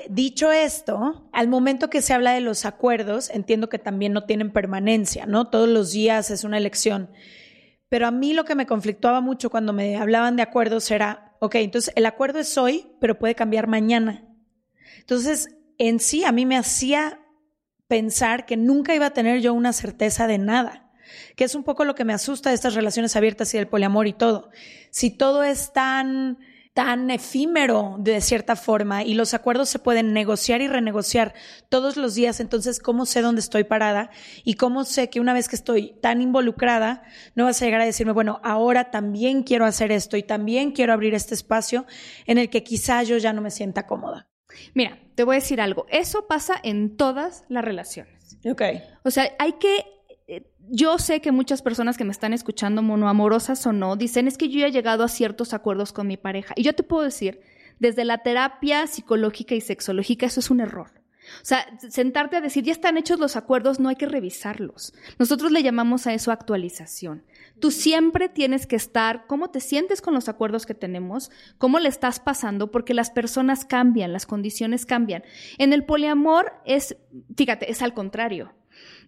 [0.09, 4.53] Dicho esto, al momento que se habla de los acuerdos, entiendo que también no tienen
[4.53, 5.49] permanencia, ¿no?
[5.49, 7.11] Todos los días es una elección.
[7.91, 11.57] Pero a mí lo que me conflictuaba mucho cuando me hablaban de acuerdos era, ok,
[11.57, 14.25] entonces el acuerdo es hoy, pero puede cambiar mañana.
[15.01, 17.21] Entonces, en sí, a mí me hacía
[17.89, 20.93] pensar que nunca iba a tener yo una certeza de nada,
[21.35, 24.07] que es un poco lo que me asusta de estas relaciones abiertas y del poliamor
[24.07, 24.51] y todo.
[24.93, 26.39] Si todo es tan
[26.81, 31.35] tan efímero de cierta forma y los acuerdos se pueden negociar y renegociar
[31.69, 34.09] todos los días, entonces cómo sé dónde estoy parada
[34.45, 37.03] y cómo sé que una vez que estoy tan involucrada,
[37.35, 40.95] no vas a llegar a decirme, bueno, ahora también quiero hacer esto y también quiero
[40.95, 41.85] abrir este espacio
[42.25, 44.31] en el que quizá yo ya no me sienta cómoda.
[44.73, 48.39] Mira, te voy a decir algo, eso pasa en todas las relaciones.
[48.51, 48.63] Ok.
[49.05, 49.85] O sea, hay que
[50.69, 54.49] yo sé que muchas personas que me están escuchando, monoamorosas o no, dicen es que
[54.49, 56.55] yo ya he llegado a ciertos acuerdos con mi pareja.
[56.57, 57.41] Y yo te puedo decir,
[57.79, 60.93] desde la terapia psicológica y sexológica, eso es un error.
[61.37, 64.93] O sea, sentarte a decir, ya están hechos los acuerdos, no hay que revisarlos.
[65.19, 67.25] Nosotros le llamamos a eso actualización.
[67.61, 71.89] Tú siempre tienes que estar, cómo te sientes con los acuerdos que tenemos, cómo le
[71.89, 75.23] estás pasando, porque las personas cambian, las condiciones cambian.
[75.59, 76.97] En el poliamor es,
[77.37, 78.53] fíjate, es al contrario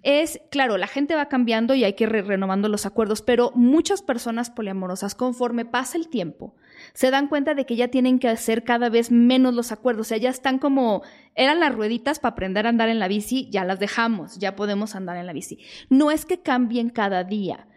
[0.03, 4.03] es, claro, la gente va cambiando y hay que ir renovando los acuerdos, pero muchas
[4.03, 6.57] personas poliamorosas, conforme pasa el tiempo,
[6.93, 10.09] se dan cuenta de que ya tienen que hacer cada vez menos los acuerdos, o
[10.09, 11.03] sea, ya están como,
[11.37, 14.97] eran las rueditas para aprender a andar en la bici, ya las dejamos, ya podemos
[14.97, 15.59] andar en la bici.
[15.89, 17.69] No es que cambien cada día.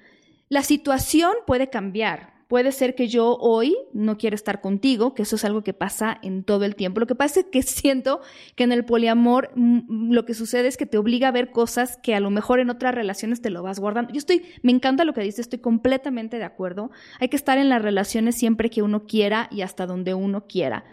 [0.50, 5.36] La situación puede cambiar, Puede ser que yo hoy no quiera estar contigo, que eso
[5.36, 7.00] es algo que pasa en todo el tiempo.
[7.00, 8.22] Lo que pasa es que siento
[8.56, 11.98] que en el poliamor mm, lo que sucede es que te obliga a ver cosas
[11.98, 14.14] que a lo mejor en otras relaciones te lo vas guardando.
[14.14, 16.92] Yo estoy, me encanta lo que dices, estoy completamente de acuerdo.
[17.20, 20.86] Hay que estar en las relaciones siempre que uno quiera y hasta donde uno quiera.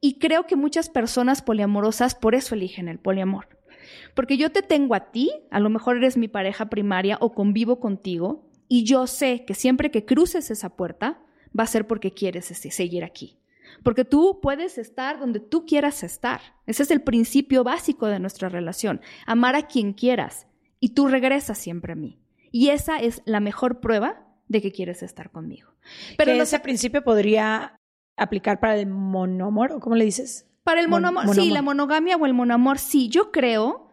[0.00, 3.46] Y creo que muchas personas poliamorosas por eso eligen el poliamor.
[4.14, 7.80] Porque yo te tengo a ti, a lo mejor eres mi pareja primaria o convivo
[7.80, 11.20] contigo, y yo sé que siempre que cruces esa puerta,
[11.58, 13.38] va a ser porque quieres seguir aquí.
[13.82, 16.40] Porque tú puedes estar donde tú quieras estar.
[16.64, 19.02] Ese es el principio básico de nuestra relación.
[19.26, 20.46] Amar a quien quieras.
[20.80, 22.18] Y tú regresas siempre a mí.
[22.50, 25.68] Y esa es la mejor prueba de que quieres estar conmigo.
[26.16, 27.76] Pero ese principio podría
[28.16, 30.46] aplicar para el monomor, ¿o cómo le dices?
[30.64, 33.10] Para el monomor, sí, la monogamia o el monoamor, sí.
[33.10, 33.90] Yo creo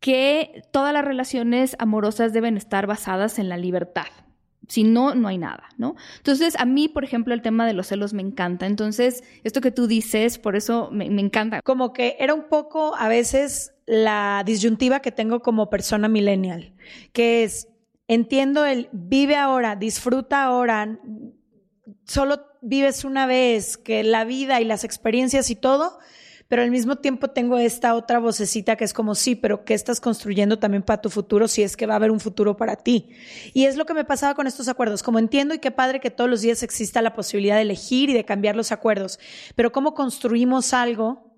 [0.00, 4.06] que todas las relaciones amorosas deben estar basadas en la libertad.
[4.68, 5.96] Si no, no hay nada, ¿no?
[6.18, 8.66] Entonces, a mí, por ejemplo, el tema de los celos me encanta.
[8.66, 11.62] Entonces, esto que tú dices, por eso me, me encanta.
[11.62, 16.74] Como que era un poco a veces la disyuntiva que tengo como persona millennial,
[17.12, 17.68] que es,
[18.06, 20.98] entiendo el vive ahora, disfruta ahora,
[22.04, 25.98] solo vives una vez, que la vida y las experiencias y todo,
[26.48, 30.00] pero al mismo tiempo tengo esta otra vocecita que es como, sí, pero ¿qué estás
[30.00, 33.10] construyendo también para tu futuro si es que va a haber un futuro para ti?
[33.54, 36.10] Y es lo que me pasaba con estos acuerdos, como entiendo y qué padre que
[36.10, 39.20] todos los días exista la posibilidad de elegir y de cambiar los acuerdos,
[39.54, 41.28] pero ¿cómo construimos algo?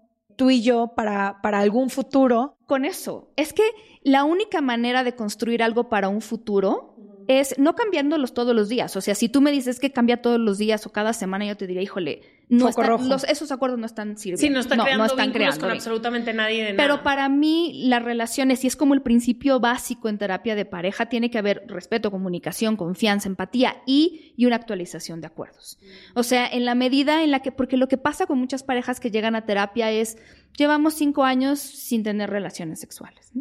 [0.41, 2.57] tú y yo para, para algún futuro.
[2.65, 3.63] Con eso, es que
[4.03, 6.97] la única manera de construir algo para un futuro
[7.29, 8.97] es no cambiándolos todos los días.
[8.97, 11.59] O sea, si tú me dices que cambia todos los días o cada semana, yo
[11.59, 14.41] te diría, híjole, no esos acuerdos no están sirviendo.
[14.41, 16.77] Sí, no están creando con absolutamente nadie de nada.
[16.77, 21.07] Pero para mí, las relaciones, y es como el principio básico en terapia de pareja,
[21.07, 25.79] tiene que haber respeto, comunicación, confianza, empatía y, y una actualización de acuerdos.
[26.15, 29.01] O sea, en la medida en la que, porque lo que pasa con muchas parejas
[29.01, 30.19] que llegan a terapia es,
[30.57, 33.33] llevamos cinco años sin tener relaciones sexuales.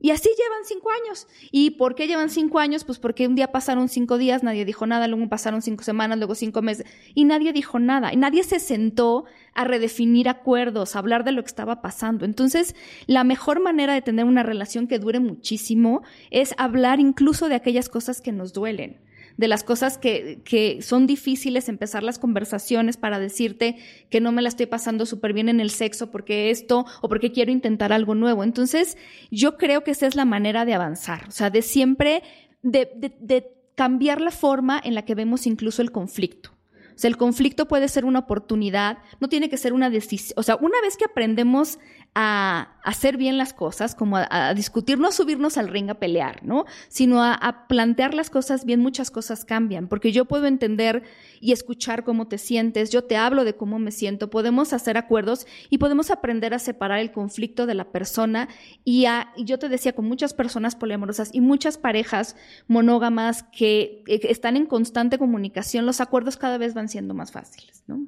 [0.00, 1.26] Y así llevan cinco años.
[1.50, 2.84] ¿Y por qué llevan cinco años?
[2.84, 6.34] Pues porque un día pasaron cinco días, nadie dijo nada, luego pasaron cinco semanas, luego
[6.34, 8.12] cinco meses, y nadie dijo nada.
[8.12, 12.24] Y nadie se sentó a redefinir acuerdos, a hablar de lo que estaba pasando.
[12.24, 17.56] Entonces, la mejor manera de tener una relación que dure muchísimo es hablar incluso de
[17.56, 19.07] aquellas cosas que nos duelen
[19.38, 23.76] de las cosas que, que son difíciles, empezar las conversaciones para decirte
[24.10, 27.32] que no me la estoy pasando súper bien en el sexo porque esto o porque
[27.32, 28.42] quiero intentar algo nuevo.
[28.42, 28.98] Entonces,
[29.30, 32.22] yo creo que esa es la manera de avanzar, o sea, de siempre,
[32.62, 33.46] de, de, de
[33.76, 36.50] cambiar la forma en la que vemos incluso el conflicto.
[36.96, 40.34] O sea, el conflicto puede ser una oportunidad, no tiene que ser una decisión.
[40.36, 41.78] O sea, una vez que aprendemos
[42.14, 46.64] a hacer bien las cosas, como a, discutir, no subirnos al ring a pelear, ¿no?
[46.88, 51.02] Sino a, plantear las cosas bien, muchas cosas cambian, porque yo puedo entender
[51.40, 55.46] y escuchar cómo te sientes, yo te hablo de cómo me siento, podemos hacer acuerdos
[55.70, 58.48] y podemos aprender a separar el conflicto de la persona
[58.84, 64.56] y, y yo te decía, con muchas personas poliamorosas y muchas parejas monógamas que están
[64.56, 68.06] en constante comunicación, los acuerdos cada vez van siendo más fáciles, ¿no?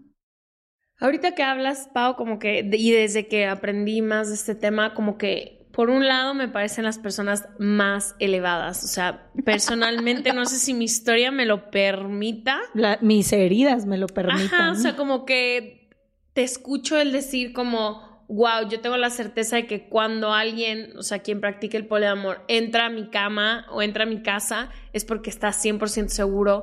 [1.00, 5.16] Ahorita que hablas, Pau, como que, y desde que aprendí más de este tema, como
[5.16, 8.84] que por un lado me parecen las personas más elevadas.
[8.84, 12.60] O sea, personalmente no sé si mi historia me lo permita.
[13.00, 14.44] mis heridas me lo permitan.
[14.46, 15.88] Ajá, o sea, como que
[16.34, 21.02] te escucho el decir como, wow, yo tengo la certeza de que cuando alguien, o
[21.02, 25.04] sea, quien practique el poliamor, entra a mi cama o entra a mi casa, es
[25.04, 26.62] porque está 100% seguro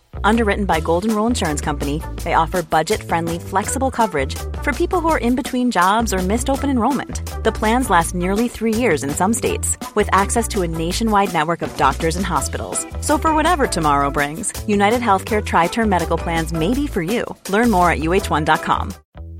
[0.23, 5.09] Underwritten by Golden Rule Insurance Company, they offer budget friendly, flexible coverage for people who
[5.09, 7.21] are in between jobs or missed open enrollment.
[7.43, 11.61] The plans last nearly three years in some states, with access to a nationwide network
[11.61, 12.85] of doctors and hospitals.
[13.01, 17.25] So for whatever tomorrow brings, United Healthcare Tri-Term Medical Plans may be for you.
[17.49, 18.93] Learn more at uh1.com.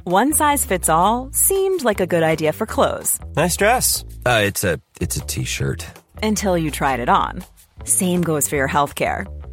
[0.04, 3.20] One size fits all seemed like a good idea for clothes.
[3.36, 4.04] Nice dress.
[4.26, 5.86] Uh, it's a it's a t-shirt.
[6.24, 7.44] Until you tried it on.
[7.84, 9.28] Same goes for your healthcare.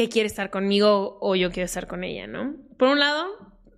[0.00, 2.54] Que quiere estar conmigo o yo quiero estar con ella, ¿no?
[2.78, 3.26] Por un lado,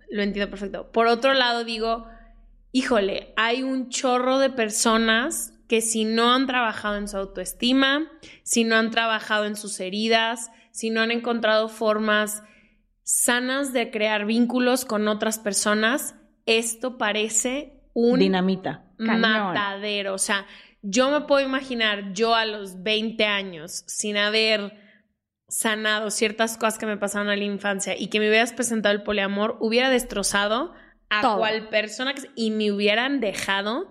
[0.09, 0.89] lo entiendo perfecto.
[0.89, 2.07] Por otro lado, digo,
[2.71, 8.09] híjole, hay un chorro de personas que si no han trabajado en su autoestima,
[8.43, 12.41] si no han trabajado en sus heridas, si no han encontrado formas
[13.03, 16.15] sanas de crear vínculos con otras personas,
[16.45, 18.85] esto parece un Dinamita.
[18.97, 20.13] matadero.
[20.13, 20.45] O sea,
[20.81, 24.82] yo me puedo imaginar yo a los 20 años sin haber
[25.53, 29.03] sanado ciertas cosas que me pasaron en la infancia y que me hubieras presentado el
[29.03, 30.73] poliamor, hubiera destrozado
[31.11, 31.37] a Todo.
[31.37, 33.87] cual persona que, y me hubieran dejado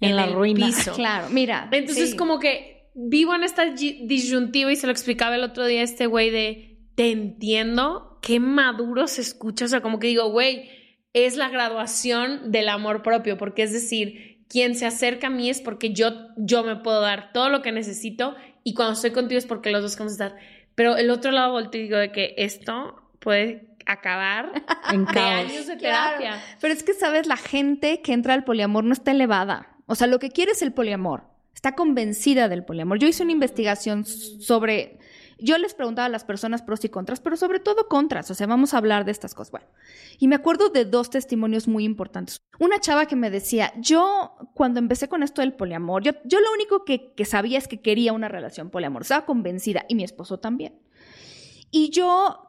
[0.00, 0.66] en, En la el ruina.
[0.66, 0.92] piso.
[0.96, 1.68] Claro, mira.
[1.70, 2.16] Entonces, sí.
[2.16, 6.06] como que vivo en esta disyuntiva y se lo explicaba el otro día a este
[6.06, 9.66] güey de te entiendo, qué maduro se escucha.
[9.66, 10.68] O sea, como que digo, güey,
[11.12, 15.60] es la graduación del amor propio, porque es decir, quien se acerca a mí es
[15.60, 18.34] porque yo, yo me puedo dar todo lo que necesito
[18.64, 20.36] y cuando estoy contigo es porque los dos queremos estar.
[20.74, 24.50] Pero el otro lado volteo y digo de que esto puede acabar
[24.92, 25.50] En de caos.
[25.50, 26.18] años de Claro.
[26.18, 26.42] terapia.
[26.60, 27.26] Pero es que, ¿sabes?
[27.26, 29.68] La gente que entra al poliamor no está elevada.
[29.86, 31.24] O sea, lo que quiere es el poliamor.
[31.54, 32.98] Está convencida del poliamor.
[32.98, 34.98] Yo hice una investigación sobre...
[35.38, 38.30] Yo les preguntaba a las personas pros y contras, pero sobre todo contras.
[38.30, 39.50] O sea, vamos a hablar de estas cosas.
[39.50, 39.66] Bueno,
[40.18, 42.38] y me acuerdo de dos testimonios muy importantes.
[42.58, 46.52] Una chava que me decía, yo cuando empecé con esto del poliamor, yo, yo lo
[46.52, 49.02] único que, que sabía es que quería una relación poliamor.
[49.02, 50.80] Estaba convencida y mi esposo también.
[51.70, 52.40] Y yo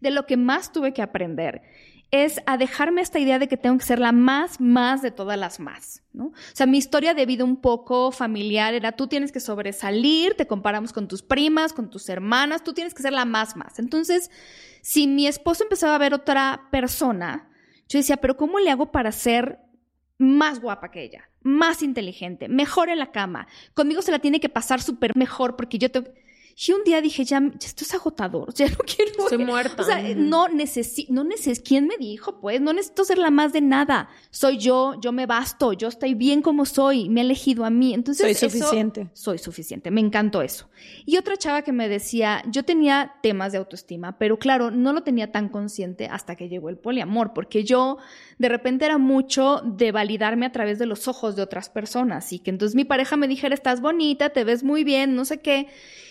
[0.00, 1.62] de lo que más tuve que aprender
[2.10, 5.38] es a dejarme esta idea de que tengo que ser la más, más de todas
[5.38, 6.26] las más, ¿no?
[6.26, 10.46] O sea, mi historia de vida un poco familiar era tú tienes que sobresalir, te
[10.46, 13.78] comparamos con tus primas, con tus hermanas, tú tienes que ser la más, más.
[13.78, 14.30] Entonces,
[14.80, 17.50] si mi esposo empezaba a ver otra persona,
[17.88, 19.58] yo decía, pero ¿cómo le hago para ser
[20.16, 23.48] más guapa que ella, más inteligente, mejor en la cama?
[23.74, 26.27] Conmigo se la tiene que pasar súper mejor porque yo te...
[26.66, 29.12] Y un día dije, ya, ya esto es agotador, ya no quiero...
[29.18, 29.82] Estoy muerta.
[29.82, 32.40] O sea, no necesito, no necesito, ¿quién me dijo?
[32.40, 34.08] Pues no necesito ser la más de nada.
[34.30, 37.94] Soy yo, yo me basto, yo estoy bien como soy, me ha elegido a mí.
[37.94, 39.08] Entonces, Soy eso- suficiente.
[39.12, 40.68] soy suficiente, me encantó eso.
[41.06, 45.02] Y otra chava que me decía, yo tenía temas de autoestima, pero claro, no lo
[45.02, 47.98] tenía tan consciente hasta que llegó el poliamor, porque yo
[48.38, 52.40] de repente era mucho de validarme a través de los ojos de otras personas y
[52.40, 55.68] que entonces mi pareja me dijera, estás bonita, te ves muy bien, no sé qué.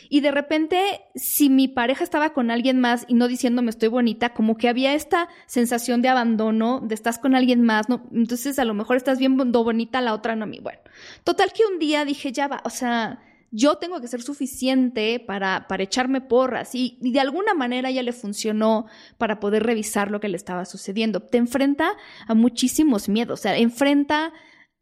[0.10, 4.34] Y de repente, si mi pareja estaba con alguien más y no diciéndome estoy bonita,
[4.34, 8.08] como que había esta sensación de abandono, de estás con alguien más, ¿no?
[8.14, 10.60] Entonces a lo mejor estás bien bon- bonita, la otra no a mí.
[10.62, 10.80] Bueno,
[11.24, 15.68] total que un día dije, ya va, o sea, yo tengo que ser suficiente para,
[15.70, 18.88] para echarme porras y, y de alguna manera ya le funcionó
[19.18, 21.22] para poder revisar lo que le estaba sucediendo.
[21.22, 21.92] Te enfrenta
[22.28, 24.34] a muchísimos miedos, o sea, enfrenta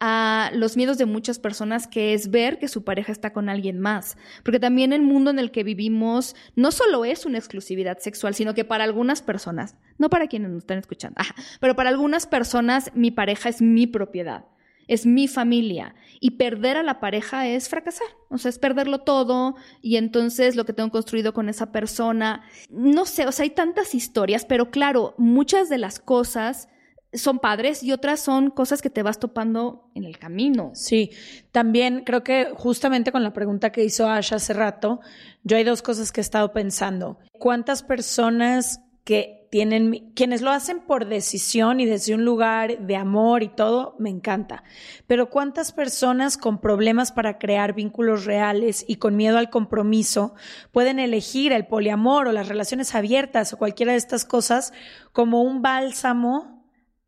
[0.08, 3.80] a los miedos de muchas personas que es ver que su pareja está con alguien
[3.80, 4.18] más.
[4.44, 8.54] Porque también el mundo en el que vivimos no solo es una exclusividad sexual, sino
[8.54, 11.20] que para algunas personas, no para quienes nos están escuchando,
[11.60, 14.46] pero para algunas personas mi pareja es mi propiedad,
[14.88, 15.96] es mi familia.
[16.20, 20.66] Y perder a la pareja es fracasar, o sea, es perderlo todo y entonces lo
[20.66, 25.16] que tengo construido con esa persona, no sé, o sea, hay tantas historias, pero claro,
[25.18, 26.70] muchas de las cosas
[27.16, 30.72] son padres y otras son cosas que te vas topando en el camino.
[30.74, 31.12] Sí,
[31.52, 35.00] también creo que justamente con la pregunta que hizo Ash hace rato,
[35.44, 37.18] yo hay dos cosas que he estado pensando.
[37.40, 43.42] ¿Cuántas personas que tienen, quienes lo hacen por decisión y desde un lugar de amor
[43.42, 44.64] y todo, me encanta.
[45.08, 50.34] Pero cuántas personas con problemas para crear vínculos reales y con miedo al compromiso
[50.74, 54.74] pueden elegir el poliamor o las relaciones abiertas o cualquiera de estas cosas
[55.14, 56.55] como un bálsamo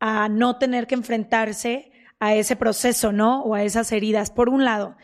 [0.00, 1.90] a no tener que enfrentarse
[2.20, 3.42] a ese proceso, ¿no?
[3.42, 4.96] O a esas heridas, por un lado.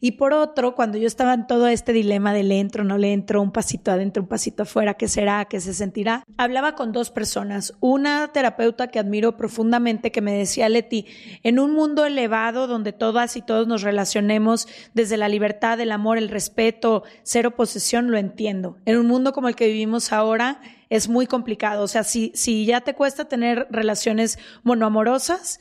[0.00, 3.42] Y por otro, cuando yo estaba en todo este dilema de entro, no le entro,
[3.42, 5.44] un pasito adentro, un pasito afuera, ¿qué será?
[5.44, 6.24] ¿Qué se sentirá?
[6.38, 7.74] Hablaba con dos personas.
[7.80, 11.06] Una terapeuta que admiro profundamente que me decía, Leti,
[11.42, 16.16] en un mundo elevado donde todas y todos nos relacionemos desde la libertad, el amor,
[16.16, 18.78] el respeto, cero posesión, lo entiendo.
[18.86, 20.60] En un mundo como el que vivimos ahora,
[20.92, 21.84] es muy complicado.
[21.84, 25.58] O sea, si, si ya te cuesta tener relaciones monoamorosas,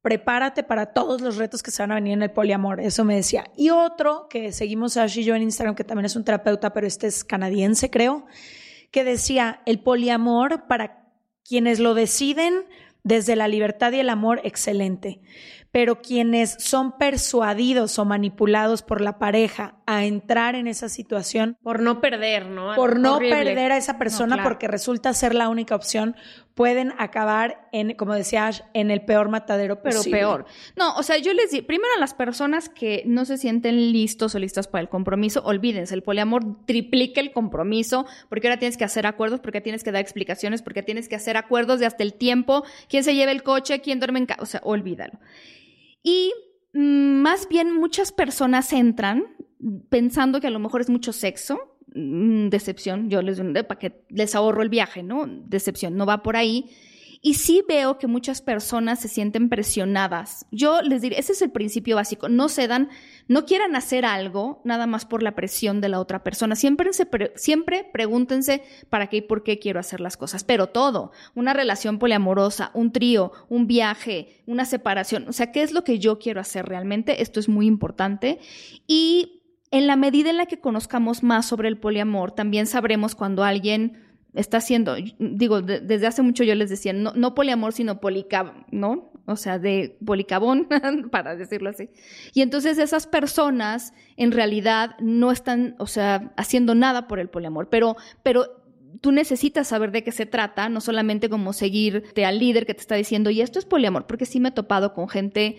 [0.00, 2.80] prepárate para todos los retos que se van a venir en el poliamor.
[2.80, 3.44] Eso me decía.
[3.54, 6.86] Y otro que seguimos Ash y yo en Instagram, que también es un terapeuta, pero
[6.86, 8.24] este es canadiense, creo,
[8.90, 11.12] que decía, el poliamor para
[11.44, 12.64] quienes lo deciden
[13.04, 15.20] desde la libertad y el amor, excelente
[15.72, 21.56] pero quienes son persuadidos o manipulados por la pareja a entrar en esa situación.
[21.62, 22.74] Por no perder, ¿no?
[22.74, 26.14] Por no perder a esa persona porque resulta ser la única opción,
[26.54, 30.44] pueden acabar en, como decía Ash, en el peor matadero Pero peor.
[30.76, 34.34] No, o sea, yo les digo, primero a las personas que no se sienten listos
[34.34, 38.84] o listas para el compromiso, olvídense, el poliamor triplica el compromiso, porque ahora tienes que
[38.84, 42.12] hacer acuerdos, porque tienes que dar explicaciones, porque tienes que hacer acuerdos de hasta el
[42.12, 45.18] tiempo, quién se lleva el coche, quién duerme en casa, o sea, olvídalo.
[46.02, 46.32] Y
[46.72, 49.24] mm, más bien muchas personas entran
[49.88, 54.34] pensando que a lo mejor es mucho sexo, mm, decepción, yo les para que les
[54.34, 55.26] ahorro el viaje, ¿no?
[55.26, 56.70] Decepción, no va por ahí.
[57.24, 60.44] Y sí veo que muchas personas se sienten presionadas.
[60.50, 62.28] Yo les diré, ese es el principio básico.
[62.28, 62.88] No cedan,
[63.28, 66.56] no quieran hacer algo nada más por la presión de la otra persona.
[66.56, 66.90] Siempre,
[67.36, 70.42] siempre pregúntense para qué y por qué quiero hacer las cosas.
[70.42, 75.28] Pero todo, una relación poliamorosa, un trío, un viaje, una separación.
[75.28, 77.22] O sea, ¿qué es lo que yo quiero hacer realmente?
[77.22, 78.40] Esto es muy importante.
[78.88, 83.44] Y en la medida en la que conozcamos más sobre el poliamor, también sabremos cuando
[83.44, 89.12] alguien está haciendo, digo, desde hace mucho yo les decía, no, poliamor, sino policab, ¿no?
[89.26, 90.68] O sea, de policabón,
[91.10, 91.90] para decirlo así.
[92.32, 97.68] Y entonces esas personas en realidad no están, o sea, haciendo nada por el poliamor,
[97.68, 98.62] pero, pero
[99.00, 102.80] tú necesitas saber de qué se trata, no solamente como seguirte al líder que te
[102.80, 105.58] está diciendo, y esto es poliamor, porque sí me he topado con gente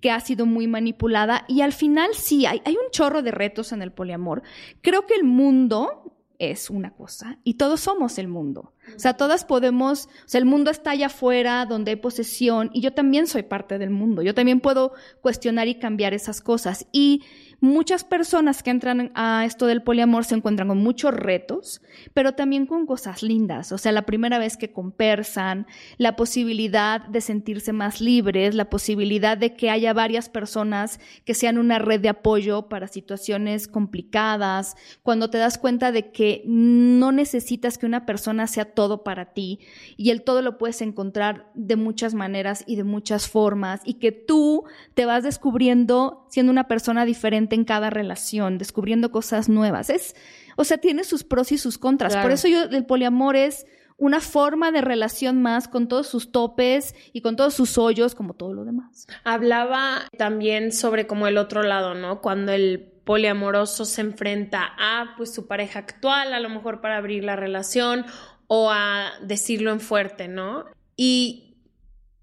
[0.00, 3.80] que ha sido muy manipulada y al final sí, hay un chorro de retos en
[3.80, 4.42] el poliamor.
[4.82, 8.72] Creo que el mundo es una cosa y todos somos el mundo.
[8.94, 12.80] O sea, todas podemos, o sea, el mundo está allá afuera donde hay posesión y
[12.80, 14.22] yo también soy parte del mundo.
[14.22, 16.86] Yo también puedo cuestionar y cambiar esas cosas.
[16.92, 17.22] Y
[17.64, 21.80] muchas personas que entran a esto del poliamor se encuentran con muchos retos,
[22.12, 23.72] pero también con cosas lindas.
[23.72, 29.38] O sea, la primera vez que conversan, la posibilidad de sentirse más libres, la posibilidad
[29.38, 35.30] de que haya varias personas que sean una red de apoyo para situaciones complicadas, cuando
[35.30, 39.60] te das cuenta de que no necesitas que una persona sea todo para ti
[39.96, 44.12] y el todo lo puedes encontrar de muchas maneras y de muchas formas y que
[44.12, 49.90] tú te vas descubriendo siendo una persona diferente en cada relación, descubriendo cosas nuevas.
[49.90, 50.14] Es,
[50.56, 52.16] o sea, tiene sus pros y sus contras.
[52.16, 56.94] Por eso yo el poliamor es una forma de relación más con todos sus topes
[57.12, 59.06] y con todos sus hoyos, como todo lo demás.
[59.22, 62.20] Hablaba también sobre como el otro lado, ¿no?
[62.20, 67.22] Cuando el poliamoroso se enfrenta a pues su pareja actual, a lo mejor para abrir
[67.22, 68.04] la relación
[68.46, 70.64] o a decirlo en fuerte, ¿no?
[70.96, 71.56] Y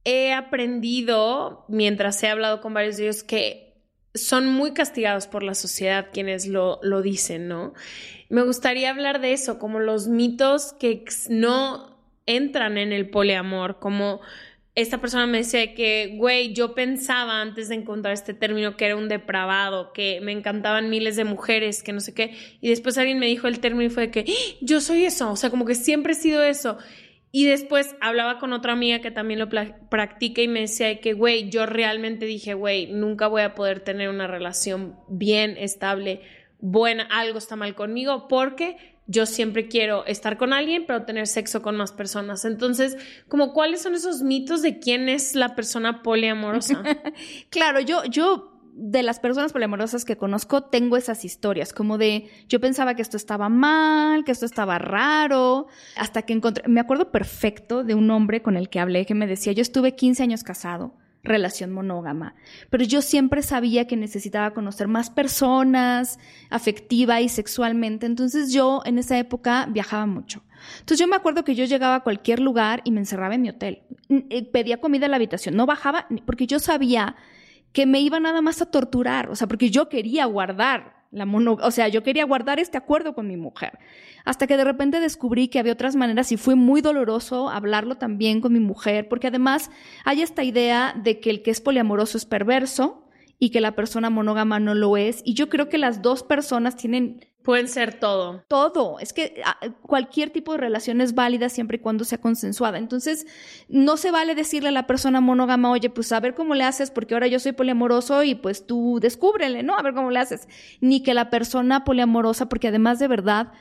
[0.03, 3.70] he aprendido, mientras he hablado con varios de ellos, que
[4.14, 7.74] son muy castigados por la sociedad quienes lo, lo dicen, ¿no?
[8.30, 14.22] Me gustaría hablar de eso, como los mitos que no entran en el poliamor, como
[14.74, 18.95] esta persona me decía que, güey, yo pensaba antes de encontrar este término que era
[18.95, 23.20] un depravado, que me encantaban miles de mujeres, que no sé qué, y después alguien
[23.20, 24.55] me dijo el término y fue de que ¡Ah!
[24.62, 26.78] yo soy eso, o sea, como que siempre he sido eso.
[27.32, 29.47] Y después hablaba con otra amiga que también lo
[29.89, 34.09] practica y me decía que, güey, yo realmente dije, güey, nunca voy a poder tener
[34.09, 36.21] una relación bien, estable,
[36.59, 38.77] buena, algo está mal conmigo, porque
[39.07, 42.45] yo siempre quiero estar con alguien, pero tener sexo con más personas.
[42.45, 46.84] Entonces, como cuáles son esos mitos de quién es la persona poliamorosa?
[47.49, 52.59] claro, yo, yo de las personas poliamorosas que conozco tengo esas historias, como de yo
[52.59, 57.84] pensaba que esto estaba mal, que esto estaba raro, hasta que encontré, me acuerdo perfecto
[57.84, 60.95] de un hombre con el que hablé que me decía, yo estuve 15 años casado,
[61.24, 62.36] relación monógama.
[62.69, 66.19] Pero yo siempre sabía que necesitaba conocer más personas,
[66.49, 68.05] afectiva y sexualmente.
[68.05, 70.43] Entonces yo en esa época viajaba mucho.
[70.80, 73.49] Entonces yo me acuerdo que yo llegaba a cualquier lugar y me encerraba en mi
[73.49, 73.84] hotel.
[74.09, 77.15] Eh, pedía comida en la habitación, no bajaba porque yo sabía
[77.74, 81.57] que me iba nada más a torturar, o sea, porque yo quería guardar la mono,
[81.61, 83.78] o sea, yo quería guardar este acuerdo con mi mujer.
[84.24, 88.39] Hasta que de repente descubrí que había otras maneras y fue muy doloroso hablarlo también
[88.39, 89.72] con mi mujer, porque además
[90.05, 93.07] hay esta idea de que el que es poliamoroso es perverso
[93.39, 95.22] y que la persona monógama no lo es.
[95.26, 98.43] Y yo creo que las dos personas tienen Pueden ser todo.
[98.47, 98.99] todo.
[98.99, 102.77] Es que ah, cualquier tipo de relación es válida siempre y cuando sea consensuada.
[102.77, 103.25] Entonces,
[103.67, 106.91] no se vale decirle a la persona monógama, oye, pues a ver cómo le haces,
[106.91, 109.75] porque ahora yo soy poliamoroso y pues tú descúbrele, ¿no?
[109.75, 110.47] A ver cómo le haces.
[110.81, 113.51] Ni que la persona poliamorosa, porque además de verdad,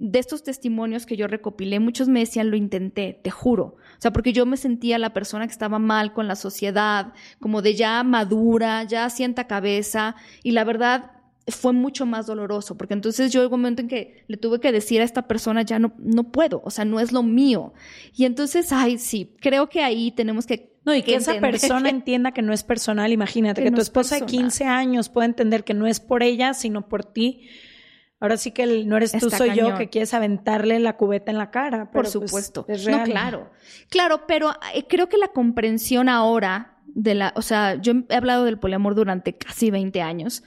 [0.00, 3.64] de estos testimonios que yo recopilé, muchos me decían, lo intenté, te juro.
[3.64, 7.60] O sea, porque yo me sentía la persona que estaba mal con la sociedad, como
[7.62, 11.12] de ya madura, ya sienta cabeza, y la verdad
[11.50, 15.00] fue mucho más doloroso, porque entonces yo el momento en que le tuve que decir
[15.00, 17.72] a esta persona, ya no, no puedo, o sea, no es lo mío.
[18.14, 20.70] Y entonces, ay, sí, creo que ahí tenemos que...
[20.84, 23.76] No, y que, esa persona que- entienda que no es personal, imagínate, Que que, no
[23.76, 24.44] tu es esposa de personal.
[24.44, 27.48] 15 años pueda entender que no es por ella, sino por ti.
[28.18, 31.30] Ahora sí que el- no eres tú, Está soy yo que quieres aventarle la cubeta
[31.30, 31.90] en la cara.
[31.90, 32.64] Por pues, supuesto.
[32.68, 33.04] es no, real.
[33.04, 33.50] claro.
[33.88, 38.44] Claro, pero eh, creo que la comprensión ahora de la, o sea, yo he hablado
[38.44, 40.42] del poliamor durante casi 20 años,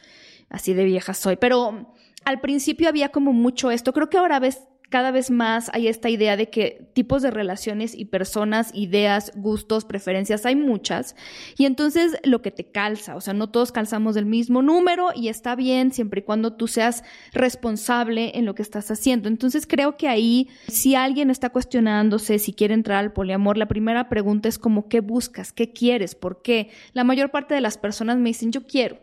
[0.53, 1.93] así de vieja soy, pero
[2.23, 3.91] al principio había como mucho esto.
[3.91, 4.61] Creo que ahora ves
[4.93, 9.85] cada vez más hay esta idea de que tipos de relaciones y personas, ideas, gustos,
[9.85, 11.15] preferencias, hay muchas.
[11.57, 15.29] Y entonces lo que te calza, o sea, no todos calzamos del mismo número y
[15.29, 19.29] está bien siempre y cuando tú seas responsable en lo que estás haciendo.
[19.29, 24.09] Entonces creo que ahí, si alguien está cuestionándose si quiere entrar al poliamor, la primera
[24.09, 25.53] pregunta es como, ¿qué buscas?
[25.53, 26.13] ¿Qué quieres?
[26.13, 26.69] ¿Por qué?
[26.93, 28.99] La mayor parte de las personas me dicen, yo quiero.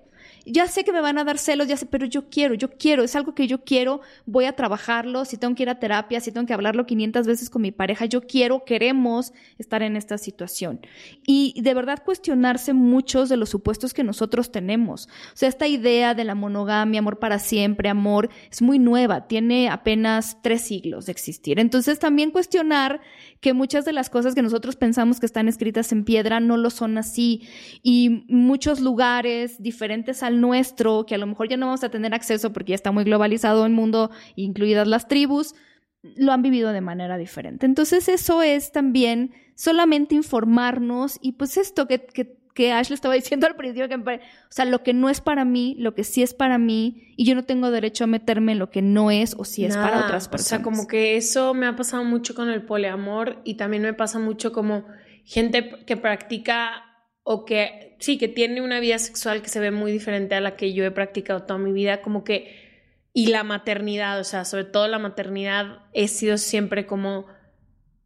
[0.47, 3.03] Ya sé que me van a dar celos, ya sé, pero yo quiero, yo quiero,
[3.03, 6.33] es algo que yo quiero, voy a trabajarlo, si tengo que ir a terapia, si
[6.33, 10.81] tengo que hablarlo 500 veces con mi pareja, yo quiero, queremos estar en esta situación.
[11.27, 15.07] Y de verdad cuestionarse muchos de los supuestos que nosotros tenemos.
[15.07, 19.69] O sea, esta idea de la monogamia, amor para siempre, amor, es muy nueva, tiene
[19.69, 21.59] apenas tres siglos de existir.
[21.59, 23.01] Entonces también cuestionar
[23.41, 26.71] que muchas de las cosas que nosotros pensamos que están escritas en piedra no lo
[26.71, 27.49] son así.
[27.83, 32.15] Y muchos lugares diferentes al nuestro, que a lo mejor ya no vamos a tener
[32.15, 35.55] acceso porque ya está muy globalizado el mundo, incluidas las tribus,
[36.03, 37.67] lo han vivido de manera diferente.
[37.67, 43.15] Entonces eso es también solamente informarnos y pues esto que, que, que Ash le estaba
[43.23, 46.05] diciendo al principio, que me o sea, lo que no es para mí, lo que
[46.05, 49.11] sí es para mí y yo no tengo derecho a meterme en lo que no
[49.11, 50.47] es o si es para otras personas.
[50.47, 53.93] O sea, como que eso me ha pasado mucho con el poliamor y también me
[53.93, 54.87] pasa mucho como
[55.25, 56.90] gente que practica
[57.23, 60.57] o que sí, que tiene una vida sexual que se ve muy diferente a la
[60.57, 62.69] que yo he practicado toda mi vida, como que
[63.13, 67.27] y la maternidad, o sea, sobre todo la maternidad he sido siempre como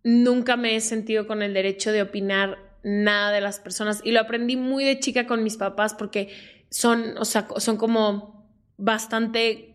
[0.03, 4.21] nunca me he sentido con el derecho de opinar nada de las personas y lo
[4.21, 6.29] aprendí muy de chica con mis papás porque
[6.71, 8.47] son, o sea, son como
[8.77, 9.71] bastante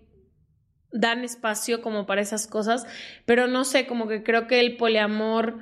[0.92, 2.86] dan espacio como para esas cosas,
[3.26, 5.60] pero no sé, como que creo que el poliamor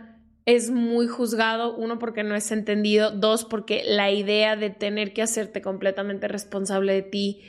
[0.47, 5.21] es muy juzgado, uno porque no es entendido, dos porque la idea de tener que
[5.21, 7.41] hacerte completamente responsable de ti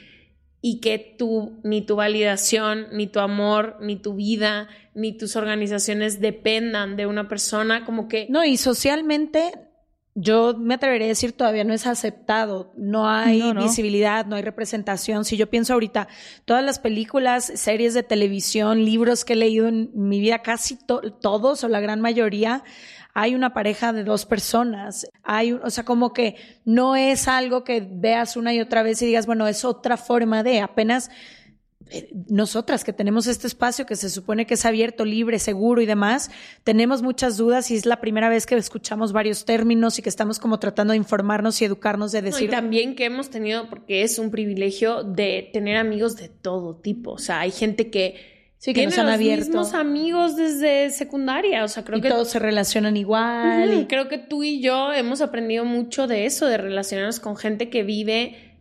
[0.61, 6.20] y que tú, ni tu validación, ni tu amor, ni tu vida, ni tus organizaciones
[6.20, 8.26] dependan de una persona, como que...
[8.30, 9.53] No, y socialmente,
[10.21, 13.62] yo me atrevería a decir todavía no es aceptado, no hay No, no.
[13.62, 15.25] visibilidad, no hay representación.
[15.25, 16.09] Si yo pienso ahorita,
[16.45, 21.12] todas las películas, series de televisión, libros que he leído en mi vida, casi to-
[21.12, 22.64] todos o la gran mayoría,
[23.14, 25.07] hay una pareja de dos personas.
[25.23, 29.07] Hay, o sea, como que no es algo que veas una y otra vez y
[29.07, 31.11] digas, bueno, es otra forma de, apenas
[32.29, 36.31] nosotras que tenemos este espacio que se supone que es abierto, libre, seguro y demás,
[36.64, 40.39] tenemos muchas dudas y es la primera vez que escuchamos varios términos y que estamos
[40.39, 44.03] como tratando de informarnos y educarnos de No, y decir, también que hemos tenido, porque
[44.03, 47.12] es un privilegio de tener amigos de todo tipo.
[47.12, 49.45] O sea, hay gente que Sí, que tiene nos han los abierto.
[49.47, 51.62] mismos amigos desde secundaria.
[51.62, 53.72] O sea, creo y que todos se relacionan igual.
[53.83, 57.70] Y- Creo que tú y yo hemos aprendido mucho de eso, de relacionarnos con gente
[57.70, 58.57] que vive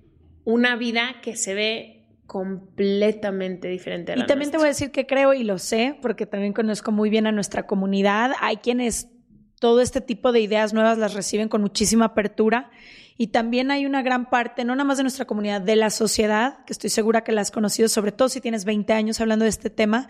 [0.45, 1.96] una vida que se ve
[2.27, 4.85] completamente diferente a la Y también te voy a nuestra.
[4.85, 8.33] decir que creo y lo sé, porque también conozco muy bien a nuestra comunidad.
[8.41, 9.07] Hay quienes
[9.59, 12.69] todo este tipo de ideas nuevas las reciben con muchísima apertura.
[13.19, 16.63] Y también hay una gran parte, no nada más de nuestra comunidad, de la sociedad,
[16.65, 19.49] que estoy segura que la has conocido, sobre todo si tienes 20 años hablando de
[19.49, 20.07] este tema,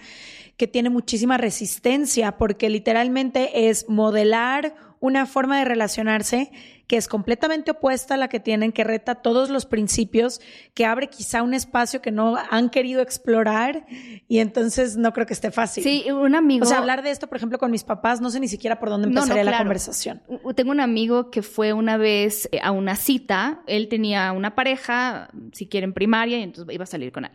[0.57, 6.51] que tiene muchísima resistencia, porque literalmente es modelar una forma de relacionarse
[6.87, 10.39] que es completamente opuesta a la que tienen, que reta todos los principios,
[10.73, 13.85] que abre quizá un espacio que no han querido explorar
[14.27, 15.83] y entonces no creo que esté fácil.
[15.83, 16.65] Sí, un amigo.
[16.65, 18.89] O sea, hablar de esto, por ejemplo, con mis papás, no sé ni siquiera por
[18.89, 20.21] dónde No, no, empezaría la conversación.
[20.55, 23.61] Tengo un amigo que fue una vez eh, a una cita.
[23.67, 27.31] Él tenía una pareja, si quieren primaria, y entonces iba a salir con él.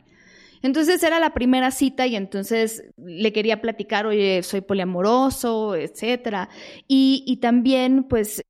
[0.62, 6.48] Entonces era la primera cita y entonces le quería platicar, oye, soy poliamoroso, etcétera.
[6.86, 8.42] Y, y también, pues,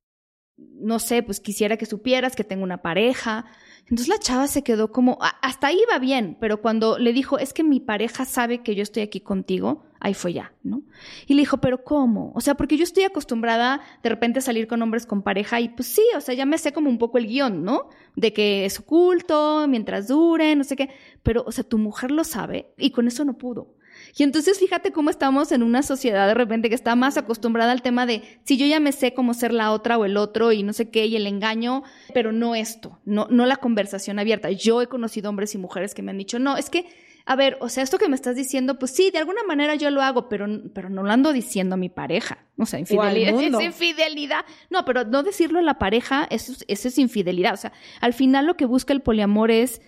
[0.73, 3.45] no sé, pues quisiera que supieras que tengo una pareja.
[3.83, 7.53] Entonces la chava se quedó como, hasta ahí va bien, pero cuando le dijo, es
[7.53, 10.83] que mi pareja sabe que yo estoy aquí contigo, ahí fue ya, ¿no?
[11.27, 12.31] Y le dijo, pero ¿cómo?
[12.33, 15.69] O sea, porque yo estoy acostumbrada de repente a salir con hombres con pareja y
[15.69, 17.89] pues sí, o sea, ya me sé como un poco el guion, ¿no?
[18.15, 20.89] De que es oculto, mientras dure, no sé qué,
[21.21, 23.75] pero, o sea, tu mujer lo sabe y con eso no pudo.
[24.15, 27.81] Y entonces fíjate cómo estamos en una sociedad de repente que está más acostumbrada al
[27.81, 30.61] tema de si yo ya me sé cómo ser la otra o el otro y
[30.61, 31.83] no sé qué y el engaño,
[32.13, 34.51] pero no esto, no, no la conversación abierta.
[34.51, 36.85] Yo he conocido hombres y mujeres que me han dicho, no, es que,
[37.25, 39.89] a ver, o sea, esto que me estás diciendo, pues sí, de alguna manera yo
[39.89, 40.45] lo hago, pero,
[40.75, 42.45] pero no lo ando diciendo a mi pareja.
[42.57, 43.41] O sea, infidelidad.
[43.41, 44.45] Es infidelidad.
[44.69, 47.53] No, pero no decirlo a la pareja, eso, eso es infidelidad.
[47.53, 49.81] O sea, al final lo que busca el poliamor es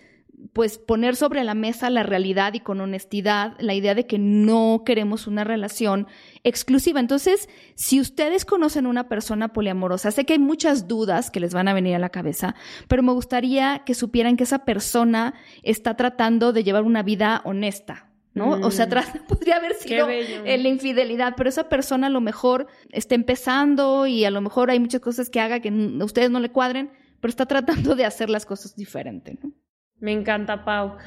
[0.54, 4.84] pues poner sobre la mesa la realidad y con honestidad la idea de que no
[4.86, 6.08] queremos una relación
[6.44, 7.00] exclusiva.
[7.00, 11.68] Entonces, si ustedes conocen una persona poliamorosa, sé que hay muchas dudas que les van
[11.68, 12.56] a venir a la cabeza,
[12.88, 15.34] pero me gustaría que supieran que esa persona
[15.64, 18.12] está tratando de llevar una vida honesta.
[18.34, 18.50] ¿no?
[18.50, 19.26] O sea, mm.
[19.28, 24.30] podría haber sido la infidelidad, pero esa persona a lo mejor está empezando y a
[24.30, 26.92] lo mejor hay muchas cosas que haga que a ustedes no le cuadren,
[27.22, 29.54] pero está tratando de hacer las cosas diferente, ¿no?
[30.00, 30.98] Me encanta, Pau.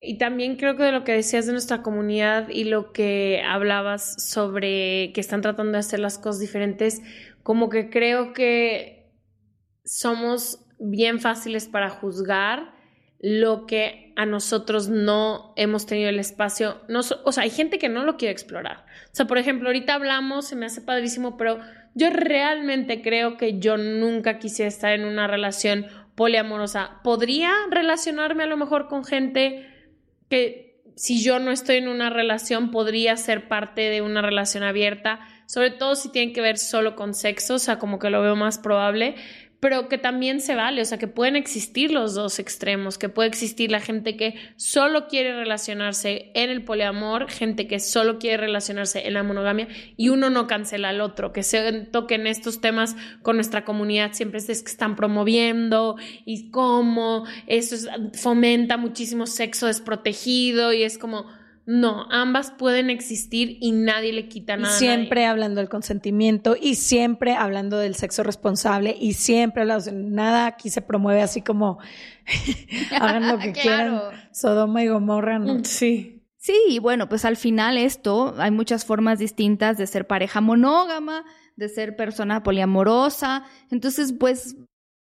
[0.00, 4.22] Y también creo que de lo que decías de nuestra comunidad y lo que hablabas
[4.22, 7.00] sobre que están tratando de hacer las cosas diferentes,
[7.42, 9.10] como que creo que
[9.84, 12.74] somos bien fáciles para juzgar
[13.20, 16.82] lo que a nosotros no hemos tenido el espacio.
[16.88, 18.84] No, o sea, hay gente que no lo quiere explorar.
[19.06, 21.58] O sea, por ejemplo, ahorita hablamos, se me hace padrísimo, pero
[21.94, 27.00] yo realmente creo que yo nunca quisiera estar en una relación poliamorosa.
[27.02, 29.68] ¿Podría relacionarme a lo mejor con gente
[30.28, 35.20] que si yo no estoy en una relación podría ser parte de una relación abierta?
[35.46, 38.36] Sobre todo si tiene que ver solo con sexo, o sea, como que lo veo
[38.36, 39.16] más probable
[39.64, 43.30] pero que también se vale, o sea, que pueden existir los dos extremos, que puede
[43.30, 49.06] existir la gente que solo quiere relacionarse en el poliamor, gente que solo quiere relacionarse
[49.06, 53.36] en la monogamia y uno no cancela al otro, que se toquen estos temas con
[53.36, 55.96] nuestra comunidad siempre es que están promoviendo
[56.26, 61.24] y cómo eso fomenta muchísimo sexo desprotegido y es como
[61.66, 64.76] no, ambas pueden existir y nadie le quita nada.
[64.76, 70.68] siempre hablando del consentimiento y siempre hablando del sexo responsable y siempre hablando, nada aquí
[70.68, 71.78] se promueve así como
[73.00, 73.98] hagan lo que quieran.
[74.30, 75.54] Sodoma y Gomorra, ¿no?
[75.54, 76.22] Mm, sí.
[76.36, 81.24] Sí, y bueno, pues al final esto, hay muchas formas distintas de ser pareja monógama,
[81.56, 83.44] de ser persona poliamorosa.
[83.70, 84.56] Entonces, pues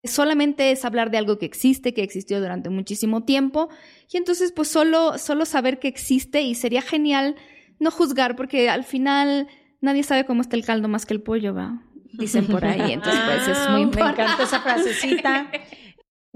[0.05, 3.69] solamente es hablar de algo que existe, que existió durante muchísimo tiempo,
[4.11, 7.37] y entonces pues solo, solo saber que existe y sería genial
[7.79, 9.49] no juzgar porque al final
[9.81, 11.83] nadie sabe cómo está el caldo más que el pollo, va.
[12.13, 14.23] Dicen por ahí, entonces pues es muy importante.
[14.23, 15.51] Me encanta esa frasecita.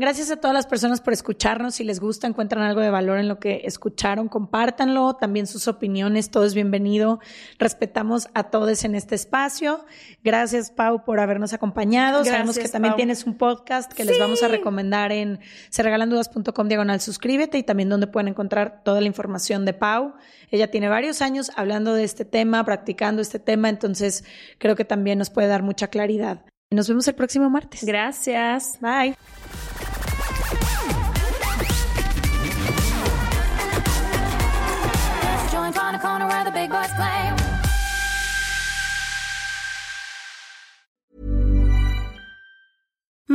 [0.00, 1.74] Gracias a todas las personas por escucharnos.
[1.74, 5.16] Si les gusta, encuentran algo de valor en lo que escucharon, compártanlo.
[5.16, 7.18] También sus opiniones, todo es bienvenido.
[7.58, 9.84] Respetamos a todos en este espacio.
[10.22, 12.24] Gracias, Pau, por habernos acompañado.
[12.24, 15.40] Sabemos que también tienes un podcast que les vamos a recomendar en
[15.70, 20.14] serregalandudas.com diagonal suscríbete y también donde pueden encontrar toda la información de Pau.
[20.52, 24.24] Ella tiene varios años hablando de este tema, practicando este tema, entonces
[24.58, 26.44] creo que también nos puede dar mucha claridad.
[26.70, 27.82] Nos vemos el próximo martes.
[27.82, 28.78] Gracias.
[28.80, 29.16] Bye.
[35.98, 37.37] corner where the big boys play.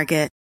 [0.00, 0.39] Target.